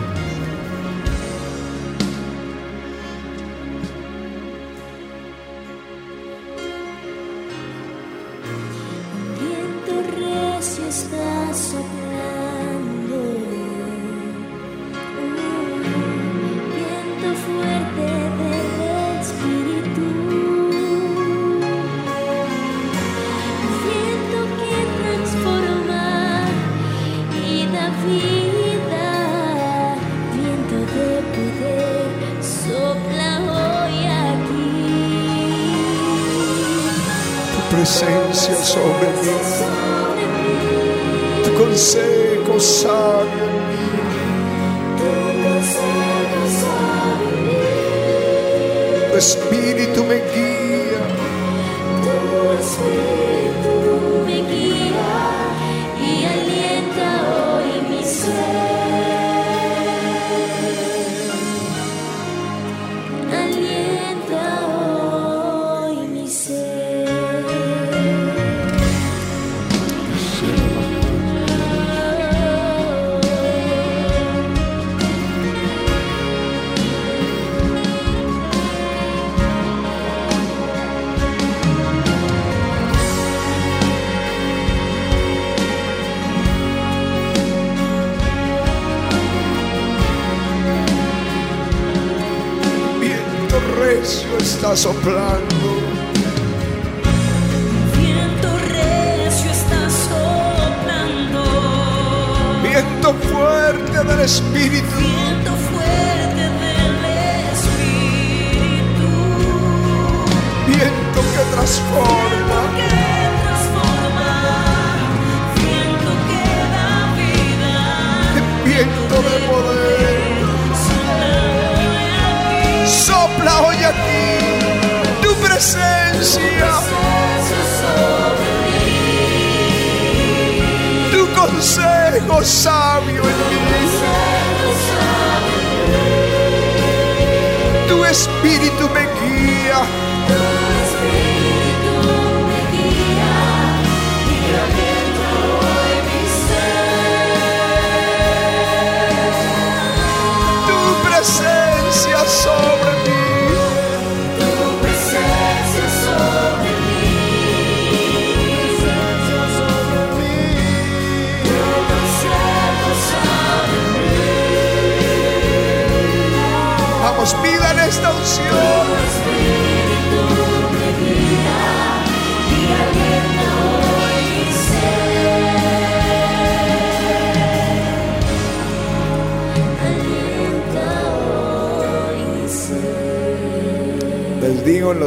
Recio 94.70 94.70
está 94.70 94.76
soplando. 94.76 95.49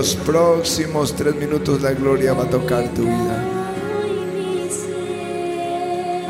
Los 0.03 0.17
próximos 0.17 1.15
tres 1.15 1.33
minutos 1.37 1.81
la 1.81 1.93
gloria 1.93 2.33
va 2.33 2.43
a 2.43 2.51
tocar 2.51 2.93
tu 2.93 3.03
vida. 3.03 3.45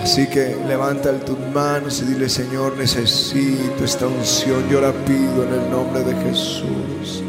Así 0.03 0.27
que 0.27 0.55
levanta 0.69 1.19
tus 1.21 1.39
manos 1.55 2.03
y 2.03 2.05
dile, 2.05 2.29
Señor, 2.29 2.77
necesito 2.77 3.83
esta 3.83 4.07
unción. 4.07 4.69
Yo 4.69 4.79
la 4.83 4.93
pido 4.93 5.45
en 5.45 5.55
el 5.55 5.71
nombre 5.71 6.05
de 6.05 6.15
Jesús. 6.23 7.25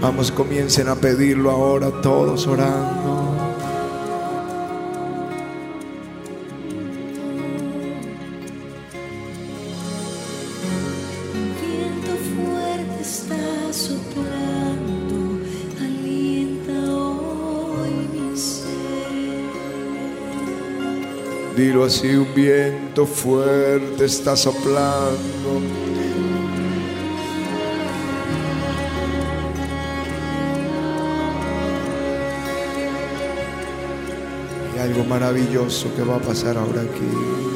Vamos, 0.00 0.32
comiencen 0.32 0.88
a 0.88 0.94
pedirlo 0.94 1.50
ahora, 1.50 1.90
todos 2.00 2.46
orando. 2.46 3.25
Dilo 21.56 21.84
así, 21.84 22.14
un 22.14 22.34
viento 22.34 23.06
fuerte 23.06 24.04
está 24.04 24.36
soplando. 24.36 25.62
Hay 34.74 34.80
algo 34.80 35.04
maravilloso 35.04 35.94
que 35.96 36.02
va 36.02 36.16
a 36.16 36.20
pasar 36.20 36.58
ahora 36.58 36.82
aquí. 36.82 37.55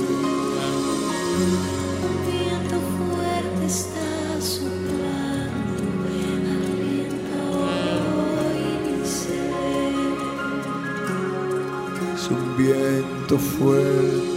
Viento 12.63 13.39
fuerte. 13.39 14.31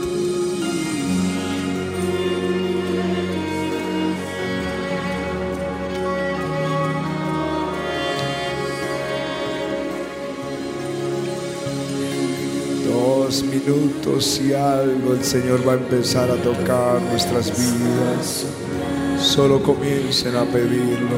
Dos 12.85 13.43
minutos 13.43 14.41
y 14.41 14.53
algo 14.53 15.13
el 15.13 15.23
Señor 15.23 15.67
va 15.67 15.73
a 15.73 15.75
empezar 15.75 16.29
a 16.29 16.35
tocar 16.35 17.01
nuestras 17.01 17.51
vidas. 17.57 18.45
Solo 19.19 19.61
comiencen 19.61 20.35
a 20.35 20.43
pedirlo. 20.45 21.17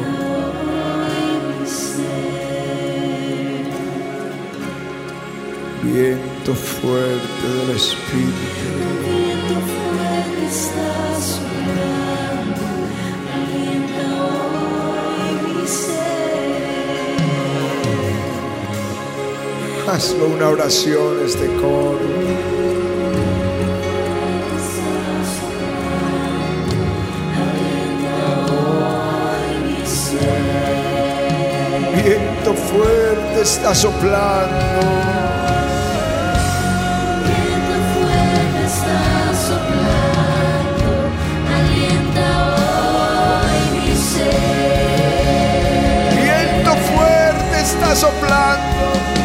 Viento 5.83 6.34
fuerte 6.85 7.47
del 7.47 7.69
Espíritu. 7.75 8.35
Fuerte 9.73 10.45
soplando, 11.31 12.65
alienta 13.33 14.05
hoy 14.21 15.33
mi 15.43 15.65
ser. 15.67 16.05
Hazlo 19.89 20.25
una 20.27 20.47
oración 20.49 21.11
este 21.25 21.47
coro. 21.55 21.99
Viento 31.95 32.53
fuerte 32.53 33.41
está 33.41 33.73
soplando. 33.73 35.24
Soplando. 47.95 49.24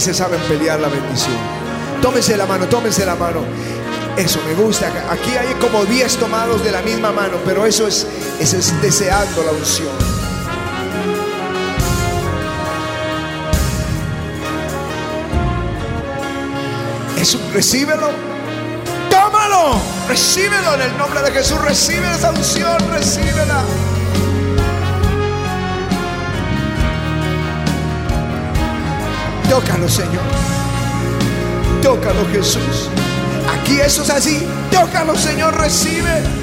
Se 0.00 0.14
saben 0.14 0.40
pelear 0.48 0.80
la 0.80 0.88
bendición. 0.88 1.36
Tómese 2.00 2.34
la 2.34 2.46
mano, 2.46 2.66
tómese 2.66 3.04
la 3.04 3.16
mano. 3.16 3.40
Eso 4.16 4.40
me 4.46 4.54
gusta. 4.54 4.86
Aquí 5.10 5.36
hay 5.36 5.52
como 5.60 5.84
10 5.84 6.16
tomados 6.16 6.64
de 6.64 6.72
la 6.72 6.80
misma 6.80 7.12
mano, 7.12 7.36
pero 7.44 7.66
eso 7.66 7.86
es, 7.86 8.06
eso 8.40 8.56
es 8.56 8.80
deseando 8.80 9.42
la 9.42 9.52
unción. 9.52 9.90
Eso, 17.18 17.38
recíbelo. 17.52 18.08
Tómalo, 19.10 19.78
recíbelo 20.08 20.76
en 20.76 20.80
el 20.80 20.96
nombre 20.96 21.20
de 21.20 21.30
Jesús. 21.30 21.60
Recibe 21.60 22.10
esa 22.10 22.30
unción, 22.30 22.78
recíbela. 22.90 23.64
Tócalo, 29.50 29.88
Señor. 29.88 30.22
Tócalo, 31.82 32.24
Jesús. 32.30 32.88
Aquí 33.52 33.80
eso 33.80 34.04
es 34.04 34.10
así. 34.10 34.46
Tócalo, 34.70 35.16
Señor, 35.16 35.58
recibe. 35.58 36.39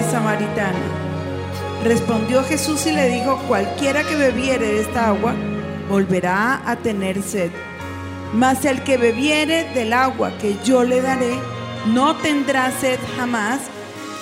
Samaritana. 0.00 0.78
Respondió 1.84 2.44
Jesús 2.44 2.86
y 2.86 2.92
le 2.92 3.08
dijo, 3.08 3.38
cualquiera 3.48 4.04
que 4.04 4.14
bebiere 4.14 4.66
de 4.66 4.80
esta 4.80 5.08
agua 5.08 5.34
volverá 5.88 6.62
a 6.64 6.76
tener 6.76 7.22
sed. 7.22 7.50
Mas 8.34 8.64
el 8.64 8.82
que 8.82 8.96
bebiere 8.96 9.64
del 9.74 9.92
agua 9.92 10.32
que 10.38 10.56
yo 10.64 10.84
le 10.84 11.00
daré 11.00 11.34
no 11.86 12.16
tendrá 12.16 12.70
sed 12.70 12.98
jamás, 13.16 13.60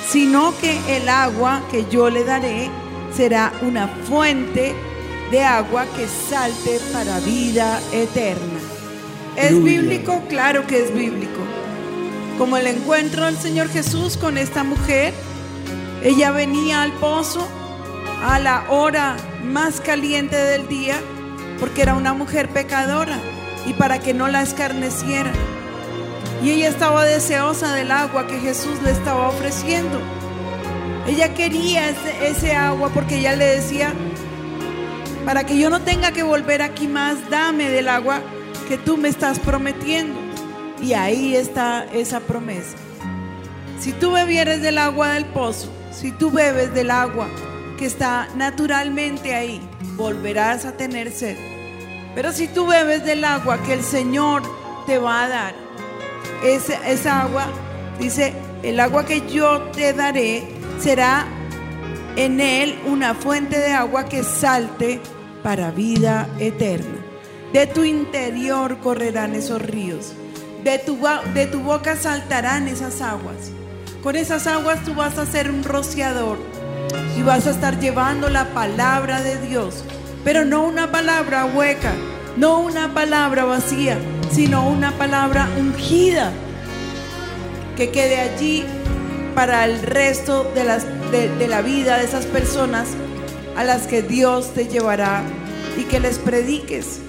sino 0.09 0.55
que 0.61 0.79
el 0.97 1.09
agua 1.09 1.61
que 1.71 1.85
yo 1.91 2.09
le 2.09 2.25
daré 2.25 2.71
será 3.15 3.53
una 3.63 3.89
fuente 3.89 4.75
de 5.31 5.43
agua 5.43 5.87
que 5.97 6.07
salte 6.07 6.81
para 6.93 7.21
vida 7.21 7.81
eterna. 7.93 8.61
¿Es 9.37 9.63
bíblico? 9.63 10.23
Claro 10.29 10.67
que 10.67 10.83
es 10.83 10.95
bíblico. 10.95 11.41
Como 12.37 12.57
el 12.57 12.67
encuentro 12.67 13.27
del 13.27 13.37
Señor 13.37 13.69
Jesús 13.69 14.17
con 14.17 14.39
esta 14.39 14.65
mujer, 14.65 15.15
ella 16.03 16.31
venía 16.31 16.83
al 16.83 16.93
pozo 16.93 17.47
a 18.25 18.39
la 18.39 18.65
hora 18.69 19.17
más 19.45 19.81
caliente 19.81 20.37
del 20.37 20.69
día 20.69 20.97
porque 21.59 21.83
era 21.83 21.95
una 21.95 22.15
mujer 22.15 22.49
pecadora 22.49 23.19
y 23.67 23.75
para 23.75 24.01
que 24.01 24.15
no 24.15 24.29
la 24.29 24.43
escarneciera. 24.43 25.31
Y 26.43 26.51
ella 26.51 26.69
estaba 26.69 27.05
deseosa 27.05 27.75
del 27.75 27.91
agua 27.91 28.27
que 28.27 28.41
Jesús 28.41 28.81
le 28.83 28.91
estaba 28.91 29.29
ofreciendo. 29.29 30.01
Ella 31.11 31.35
quería 31.35 31.91
ese, 32.23 32.55
agua 32.55 32.91
porque 32.95 33.17
ella 33.19 33.35
le 33.35 33.57
decía, 33.57 33.93
para 35.25 35.43
que 35.43 35.59
yo 35.59 35.69
no 35.69 35.81
tenga 35.81 36.13
que 36.13 36.23
volver 36.23 36.63
aquí 36.63 36.87
más, 36.87 37.29
dame 37.29 37.69
del 37.69 37.89
agua 37.89 38.21
que 38.69 38.79
tú 38.79 38.97
me 38.97 39.09
estás 39.09 39.41
prometiendo. 39.41 40.15
Y 40.81 40.93
ahí 40.93 41.35
está 41.35 41.85
esa 41.93 42.21
promesa. 42.21 42.77
Si 43.81 43.91
tú 43.91 44.13
bebieres 44.13 44.63
del 44.63 44.79
agua 44.79 45.15
del 45.15 45.25
pozo, 45.25 45.73
si 45.91 46.13
tú 46.13 46.31
bebes 46.31 46.73
del 46.75 46.93
agua 46.93 47.27
que 47.77 47.87
está 47.87 48.29
naturalmente 48.37 49.35
ahí, 49.35 49.61
volverás 49.97 50.65
a 50.65 50.77
tener 50.77 51.11
sed. 51.11 51.37
Pero 52.15 52.33
si 52.33 52.47
tú 52.47 52.69
bebes 52.69 53.05
del 53.05 53.25
agua 53.25 53.61
que 53.65 53.73
el 53.73 53.83
Señor 53.83 54.43
te 54.87 54.99
va 54.99 55.25
a 55.25 55.29
dar, 55.29 55.55
esa, 56.45 56.89
esa 56.89 57.23
agua, 57.23 57.49
dice, 57.99 58.33
el 58.63 58.79
agua 58.79 59.05
que 59.05 59.29
yo 59.29 59.63
te 59.73 59.93
daré 59.93 60.60
será 60.81 61.27
en 62.17 62.41
él 62.41 62.79
una 62.87 63.15
fuente 63.15 63.59
de 63.59 63.73
agua 63.73 64.07
que 64.07 64.23
salte 64.23 65.01
para 65.43 65.71
vida 65.71 66.29
eterna. 66.39 66.99
De 67.53 67.67
tu 67.67 67.85
interior 67.85 68.79
correrán 68.79 69.35
esos 69.35 69.61
ríos. 69.61 70.13
De 70.65 70.79
tu, 70.79 70.99
de 71.35 71.47
tu 71.47 71.61
boca 71.61 71.97
saltarán 71.97 72.69
esas 72.69 73.01
aguas. 73.01 73.53
Con 74.03 74.17
esas 74.17 74.47
aguas 74.47 74.83
tú 74.85 74.95
vas 74.95 75.19
a 75.19 75.27
ser 75.27 75.51
un 75.51 75.65
rociador 75.65 76.39
y 77.17 77.23
vas 77.23 77.47
a 77.47 77.51
estar 77.51 77.79
llevando 77.79 78.29
la 78.29 78.47
palabra 78.55 79.23
de 79.23 79.41
Dios. 79.41 79.85
Pero 80.25 80.45
no 80.45 80.65
una 80.65 80.91
palabra 80.91 81.47
hueca, 81.47 81.93
no 82.37 82.61
una 82.61 82.95
palabra 82.95 83.45
vacía, 83.45 83.99
sino 84.31 84.69
una 84.69 84.93
palabra 84.93 85.49
ungida 85.59 86.33
que 87.77 87.91
quede 87.91 88.21
allí 88.21 88.65
para 89.35 89.65
el 89.65 89.83
resto 89.83 90.45
de, 90.55 90.65
las, 90.65 90.85
de, 91.11 91.49
la 91.49 91.63
vida 91.63 91.99
de 91.99 92.05
esas 92.05 92.27
personas 92.27 92.89
a 93.57 93.65
las 93.65 93.87
que 93.87 94.03
Dios 94.03 94.53
te 94.55 94.67
llevará 94.67 95.23
y 95.77 95.85
que 95.85 96.01
les 96.01 96.19
prediques. 96.19 97.01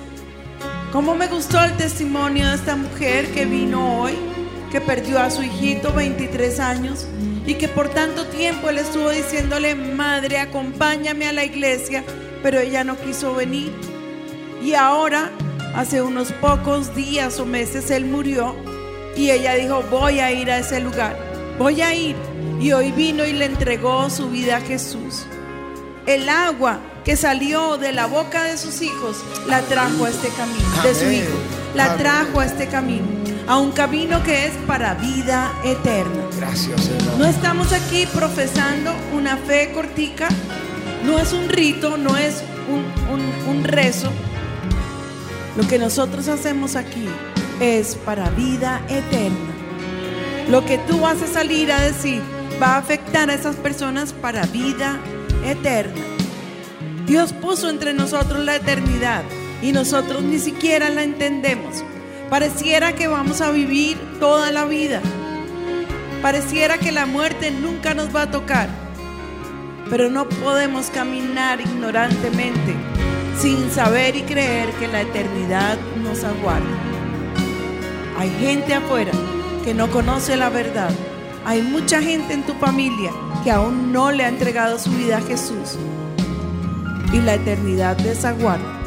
Como 0.92 1.16
me 1.16 1.28
gustó 1.28 1.64
el 1.64 1.76
testimonio 1.78 2.48
de 2.48 2.56
esta 2.56 2.76
mujer 2.76 3.32
que 3.32 3.46
vino 3.46 4.02
hoy, 4.02 4.14
que 4.72 4.82
perdió 4.82 5.20
a 5.20 5.30
su 5.30 5.44
hijito 5.44 5.94
23 5.94 6.60
años 6.60 7.08
y 7.46 7.56
que 7.56 7.68
por 7.68 7.90
tanto 7.90 8.26
tiempo 8.28 8.70
él 8.70 8.78
estuvo 8.78 9.10
diciéndole, 9.10 9.76
madre, 9.76 10.40
acompáñame 10.40 11.28
a 11.28 11.34
la 11.34 11.44
iglesia, 11.44 12.04
pero 12.44 12.60
ella 12.60 12.84
no 12.84 12.98
quiso 12.98 13.34
venir. 13.34 13.72
Y 14.64 14.74
ahora, 14.74 15.32
hace 15.76 16.02
unos 16.02 16.32
pocos 16.34 16.96
días 16.96 17.40
o 17.40 17.46
meses, 17.46 17.90
él 17.90 18.06
murió 18.06 18.56
y 19.16 19.32
ella 19.32 19.56
dijo, 19.56 19.84
voy 19.90 20.20
a 20.20 20.32
ir 20.32 20.52
a 20.52 20.60
ese 20.60 20.80
lugar, 20.80 21.18
voy 21.62 21.82
a 21.82 21.94
ir. 21.96 22.16
Y 22.60 22.72
hoy 22.74 22.92
vino 22.92 23.26
y 23.26 23.34
le 23.34 23.46
entregó 23.46 24.10
su 24.10 24.30
vida 24.30 24.58
a 24.58 24.62
Jesús. 24.62 25.26
El 26.06 26.30
agua 26.30 26.80
que 27.04 27.16
salió 27.16 27.78
de 27.78 27.92
la 27.92 28.06
boca 28.06 28.44
de 28.44 28.58
sus 28.58 28.82
hijos 28.82 29.18
la 29.48 29.62
trajo 29.62 30.06
a 30.06 30.10
este 30.10 30.30
camino, 30.30 30.84
de 30.84 30.94
su 30.96 31.10
hijo, 31.12 31.34
la 31.74 31.96
trajo 31.98 32.40
a 32.40 32.46
este 32.46 32.68
camino, 32.68 33.08
a 33.48 33.58
un 33.58 33.72
camino 33.72 34.22
que 34.24 34.46
es 34.46 34.52
para 34.68 34.94
vida 34.96 35.52
eterna. 35.64 36.24
Gracias, 36.38 36.82
Señor. 36.84 37.18
No 37.18 37.26
estamos 37.26 37.72
aquí 37.74 38.08
profesando 38.14 38.92
una 39.14 39.38
fe 39.38 39.72
cortica, 39.74 40.28
no 41.06 41.18
es 41.18 41.34
un 41.34 41.50
rito, 41.50 41.98
no 41.98 42.16
es 42.18 42.44
un, 42.70 42.86
un- 43.14 43.58
un 43.58 43.64
rezo. 43.64 44.12
Lo 45.58 45.68
que 45.68 45.78
nosotros 45.80 46.28
hacemos 46.28 46.76
aquí 46.76 47.08
es 47.60 47.96
para 47.96 48.30
vida 48.32 48.82
eterna. 48.90 49.51
Lo 50.50 50.66
que 50.66 50.78
tú 50.78 51.00
vas 51.00 51.22
a 51.22 51.28
salir 51.28 51.72
a 51.72 51.82
decir 51.82 52.22
va 52.62 52.76
a 52.76 52.78
afectar 52.78 53.30
a 53.30 53.34
esas 53.34 53.56
personas 53.56 54.14
para 54.14 54.46
vida 54.46 55.00
eterna. 55.46 56.02
Dios 57.06 57.34
puso 57.34 57.70
entre 57.70 57.94
nosotros 57.94 58.44
la 58.44 58.56
eternidad 58.56 59.24
y 59.62 59.72
nosotros 59.72 60.24
ni 60.24 60.40
siquiera 60.40 60.90
la 60.90 61.04
entendemos. 61.04 61.84
Pareciera 62.30 62.94
que 62.94 63.08
vamos 63.08 63.42
a 63.42 63.52
vivir 63.52 63.98
toda 64.20 64.52
la 64.52 64.66
vida. 64.66 65.02
Pareciera 66.22 66.78
que 66.78 66.92
la 66.92 67.06
muerte 67.06 67.52
nunca 67.52 67.94
nos 67.94 68.16
va 68.16 68.24
a 68.24 68.32
tocar. 68.32 68.70
Pero 69.90 70.10
no 70.10 70.30
podemos 70.30 70.90
caminar 70.90 71.60
ignorantemente 71.60 72.76
sin 73.40 73.72
saber 73.72 74.16
y 74.16 74.22
creer 74.22 74.70
que 74.74 74.88
la 74.88 75.02
eternidad 75.02 75.78
nos 76.04 76.24
aguarda. 76.24 76.66
Hay 78.18 78.30
gente 78.40 78.74
afuera 78.74 79.12
que 79.64 79.74
no 79.74 79.90
conoce 79.90 80.36
la 80.36 80.50
verdad. 80.50 80.90
Hay 81.46 81.62
mucha 81.62 82.02
gente 82.02 82.34
en 82.34 82.44
tu 82.44 82.54
familia 82.54 83.12
que 83.44 83.52
aún 83.52 83.92
no 83.92 84.12
le 84.12 84.26
ha 84.26 84.30
entregado 84.30 84.78
su 84.80 84.92
vida 84.92 85.18
a 85.18 85.22
Jesús. 85.22 85.78
Y 87.14 87.22
la 87.22 87.36
eternidad 87.36 88.00
les 88.00 88.24
aguarda. 88.26 88.80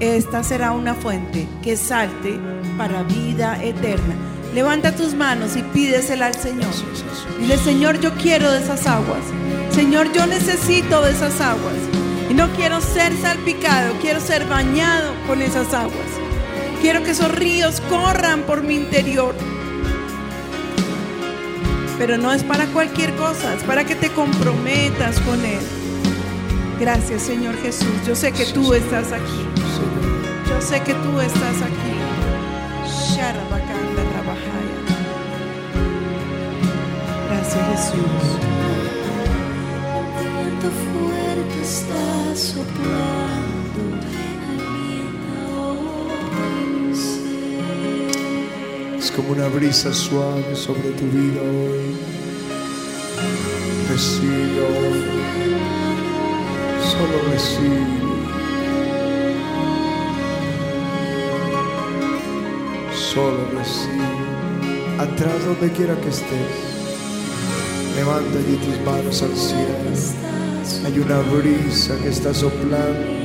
Esta 0.00 0.42
será 0.42 0.72
una 0.72 0.94
fuente 0.94 1.48
que 1.62 1.76
salte 1.76 2.38
para 2.76 3.02
vida 3.02 3.62
eterna. 3.62 4.14
Levanta 4.54 4.94
tus 4.94 5.14
manos 5.14 5.56
y 5.56 5.62
pídesela 5.62 6.26
al 6.26 6.34
Señor. 6.34 6.70
Dile, 7.38 7.58
Señor, 7.58 8.00
yo 8.00 8.14
quiero 8.14 8.50
de 8.50 8.60
esas 8.60 8.86
aguas. 8.86 9.22
Señor, 9.70 10.12
yo 10.12 10.26
necesito 10.26 11.02
de 11.02 11.12
esas 11.12 11.40
aguas. 11.40 11.74
Y 12.30 12.34
no 12.34 12.48
quiero 12.52 12.80
ser 12.80 13.12
salpicado, 13.16 13.94
quiero 14.00 14.20
ser 14.20 14.46
bañado 14.46 15.12
con 15.26 15.42
esas 15.42 15.72
aguas. 15.74 16.25
Quiero 16.80 17.02
que 17.02 17.10
esos 17.10 17.30
ríos 17.32 17.80
corran 17.88 18.42
por 18.42 18.62
mi 18.62 18.74
interior. 18.76 19.34
Pero 21.98 22.18
no 22.18 22.32
es 22.32 22.42
para 22.44 22.66
cualquier 22.66 23.14
cosa, 23.16 23.54
es 23.54 23.62
para 23.62 23.84
que 23.84 23.94
te 23.94 24.10
comprometas 24.10 25.18
con 25.20 25.44
Él. 25.44 25.60
Gracias, 26.78 27.22
Señor 27.22 27.56
Jesús. 27.62 27.88
Yo 28.06 28.14
sé 28.14 28.32
que 28.32 28.44
tú 28.46 28.74
estás 28.74 29.12
aquí. 29.12 29.46
Yo 30.48 30.60
sé 30.60 30.80
que 30.80 30.94
tú 30.94 31.20
estás 31.20 31.62
aquí. 31.62 31.86
Gracias, 37.30 37.92
Jesús. 37.92 38.46
fuerte 40.92 41.60
está 41.62 42.34
como 49.16 49.30
una 49.30 49.48
brisa 49.48 49.94
suave 49.94 50.54
sobre 50.54 50.90
tu 50.90 51.06
vida 51.06 51.40
hoy. 51.40 51.96
Recibe 53.88 54.60
hoy. 54.60 55.04
Solo 56.92 57.16
recibe. 57.30 57.86
Solo 62.94 63.38
recibe. 63.56 64.04
Atrás 64.98 65.44
donde 65.46 65.72
quiera 65.72 65.98
que 65.98 66.10
estés. 66.10 66.76
Levanta 67.96 68.38
allí 68.38 68.56
tus 68.56 68.78
manos 68.84 69.22
al 69.22 69.34
cielo. 69.34 70.84
Hay 70.84 70.98
una 70.98 71.20
brisa 71.20 71.96
que 72.02 72.10
está 72.10 72.34
soplando. 72.34 73.15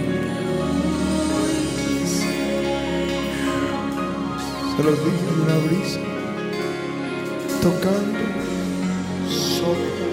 Los 4.83 4.97
dije, 4.97 5.11
hay 5.27 5.41
una 5.41 5.57
brisa 5.67 5.99
tocando, 7.61 8.19
sopla, 9.29 10.07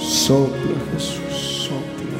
sopla 0.00 0.78
Jesús, 0.92 1.68
sopla. 1.68 2.18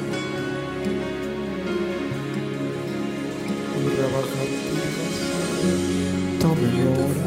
Tome 6.38 6.66
ahora, 6.82 7.26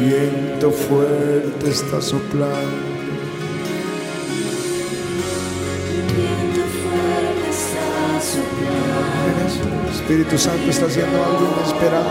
viento 0.00 0.68
fuerte 0.72 1.70
está 1.70 2.02
soplando. 2.02 2.87
Espíritu 10.08 10.38
Santo 10.38 10.70
está 10.70 10.86
haciendo 10.86 11.22
algo 11.22 11.54
inesperado. 11.54 12.06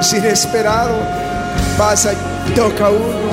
Es 0.00 0.12
inesperado. 0.14 0.96
Pasa 1.78 2.10
toca 2.56 2.90
uno, 2.90 3.30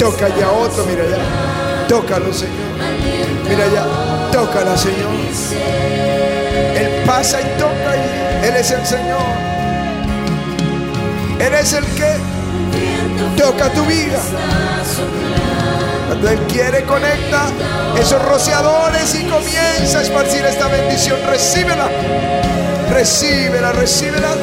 toca 0.00 0.28
ya 0.36 0.50
otro, 0.50 0.84
mira 0.86 1.04
ya. 1.04 1.86
Tócalo, 1.86 2.32
Señor. 2.34 2.56
Mira 3.48 3.68
ya, 3.72 3.86
tócala, 4.32 4.76
Señor. 4.76 5.12
Él 6.74 7.04
pasa 7.06 7.40
y 7.40 7.44
toca 7.56 7.96
y 7.96 8.46
Él 8.48 8.56
es 8.56 8.70
el 8.72 8.84
Señor. 8.84 9.22
Él 11.38 11.54
es 11.54 11.72
el 11.72 11.84
que 11.94 12.16
toca 13.40 13.72
tu 13.72 13.84
vida. 13.84 14.18
Cuando 16.10 16.28
Él 16.28 16.40
quiere, 16.48 16.82
conecta 16.82 17.46
esos 17.96 18.20
rociadores 18.20 19.14
y 19.14 19.22
comienza 19.26 20.00
a 20.00 20.02
esparcir 20.02 20.44
esta 20.44 20.66
bendición. 20.66 21.16
Recíbela, 21.24 21.88
recíbela, 22.90 23.70
recíbela. 23.70 24.34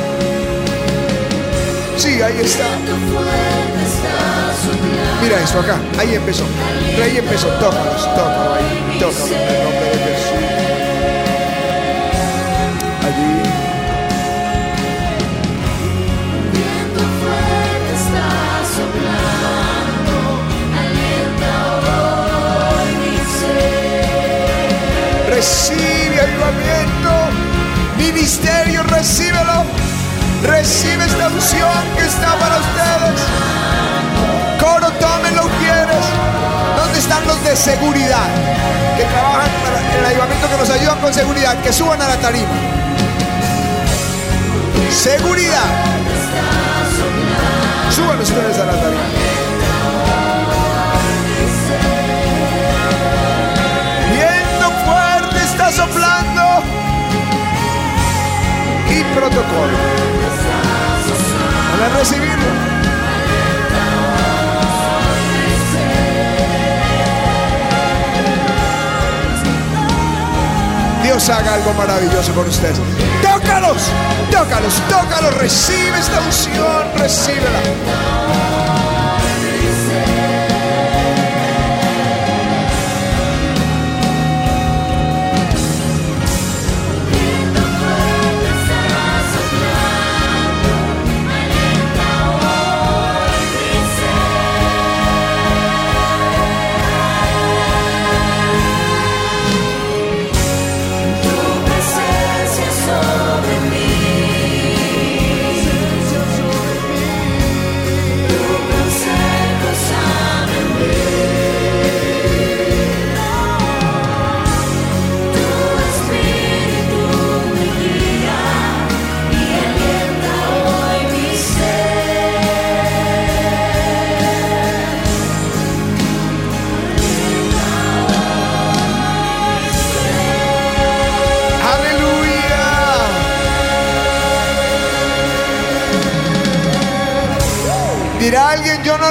Sí, 1.98 2.22
ahí 2.22 2.40
está. 2.40 2.64
Mira 5.22 5.44
esto 5.44 5.60
acá, 5.60 5.78
ahí 6.00 6.16
empezó. 6.16 6.46
Ahí 7.04 7.18
empezó, 7.18 7.48
tócalos, 7.60 8.16
tócalo 8.16 8.54
ahí, 8.56 8.98
tócalo 9.02 10.07
recibe 25.38 26.20
avivamiento, 26.20 27.12
ministerio, 27.96 28.82
recíbelo. 28.84 29.66
Recibe 30.42 31.06
esta 31.06 31.28
unción 31.28 31.84
que 31.96 32.06
está 32.06 32.34
para 32.40 32.58
ustedes. 32.58 33.20
Coro, 34.60 34.92
tómenlo, 34.94 35.44
quieres. 35.60 36.06
¿Dónde 36.76 36.98
están 36.98 37.26
los 37.28 37.44
de 37.44 37.56
seguridad? 37.56 38.28
Que 38.98 39.04
trabajan 39.04 39.52
para 39.64 40.00
el 40.00 40.06
avivamiento, 40.06 40.50
que 40.50 40.58
nos 40.58 40.70
ayudan 40.72 41.00
con 41.00 41.14
seguridad, 41.14 41.56
que 41.62 41.72
suban 41.72 42.02
a 42.02 42.08
la 42.08 42.18
tarima. 42.18 42.56
Seguridad. 44.92 45.70
Suban 47.96 48.20
ustedes 48.20 48.58
a 48.58 48.66
la 48.66 48.74
tarima. 48.74 49.38
Está 55.58 55.72
soplando. 55.72 56.42
Y 58.90 59.04
protocolo. 59.16 59.78
Van 61.72 61.92
a 61.92 61.98
recibirlo. 61.98 62.46
Dios 71.04 71.30
haga 71.30 71.54
algo 71.56 71.74
maravilloso 71.74 72.34
con 72.34 72.48
ustedes. 72.48 72.80
Tócalos, 73.22 73.82
tócalos, 74.32 74.82
tócalos. 74.90 75.34
Recibe 75.36 75.98
esta 75.98 76.20
unción, 76.22 76.92
recíbela. 76.98 78.87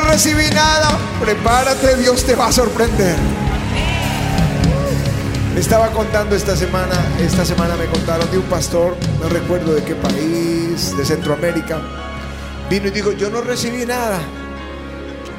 No 0.00 0.08
recibí 0.08 0.48
nada. 0.50 0.98
Prepárate, 1.20 1.96
Dios 1.96 2.24
te 2.24 2.34
va 2.34 2.48
a 2.48 2.52
sorprender. 2.52 3.16
Estaba 5.56 5.90
contando 5.90 6.36
esta 6.36 6.54
semana, 6.54 6.94
esta 7.18 7.44
semana 7.44 7.76
me 7.76 7.86
contaron 7.86 8.30
de 8.30 8.36
un 8.38 8.44
pastor, 8.44 8.94
no 9.20 9.28
recuerdo 9.30 9.74
de 9.74 9.82
qué 9.82 9.94
país, 9.94 10.94
de 10.96 11.04
Centroamérica. 11.04 11.80
Vino 12.68 12.88
y 12.88 12.90
dijo, 12.90 13.12
yo 13.12 13.30
no 13.30 13.40
recibí 13.40 13.86
nada. 13.86 14.20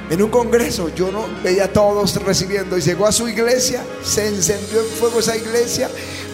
En 0.09 0.23
un 0.23 0.29
congreso, 0.29 0.89
yo 0.95 1.11
no 1.11 1.27
veía 1.43 1.65
a 1.65 1.67
todos 1.67 2.15
recibiendo 2.23 2.77
y 2.77 2.81
llegó 2.81 3.05
a 3.05 3.11
su 3.11 3.27
iglesia, 3.27 3.83
se 4.03 4.27
encendió 4.27 4.79
en 4.79 4.87
fuego 4.87 5.19
esa 5.19 5.35
iglesia, 5.35 5.89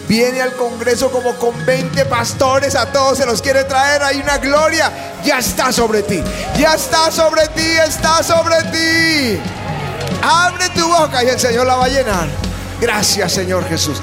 viene 0.08 0.40
al 0.40 0.52
congreso 0.52 1.10
como 1.10 1.34
con 1.34 1.66
20 1.66 2.04
pastores, 2.06 2.76
a 2.76 2.92
todos 2.92 3.18
se 3.18 3.26
los 3.26 3.42
quiere 3.42 3.64
traer, 3.64 4.02
hay 4.02 4.20
una 4.20 4.38
gloria, 4.38 4.90
ya 5.24 5.38
está 5.38 5.72
sobre 5.72 6.02
ti, 6.02 6.22
ya 6.58 6.74
está 6.74 7.10
sobre 7.10 7.48
ti, 7.48 7.66
está 7.86 8.22
sobre 8.22 8.56
ti. 8.64 9.40
Abre 10.22 10.68
tu 10.70 10.86
boca 10.86 11.24
y 11.24 11.28
el 11.28 11.40
Señor 11.40 11.66
la 11.66 11.76
va 11.76 11.86
a 11.86 11.88
llenar. 11.88 12.28
Gracias 12.80 13.32
Señor 13.32 13.66
Jesús. 13.68 14.00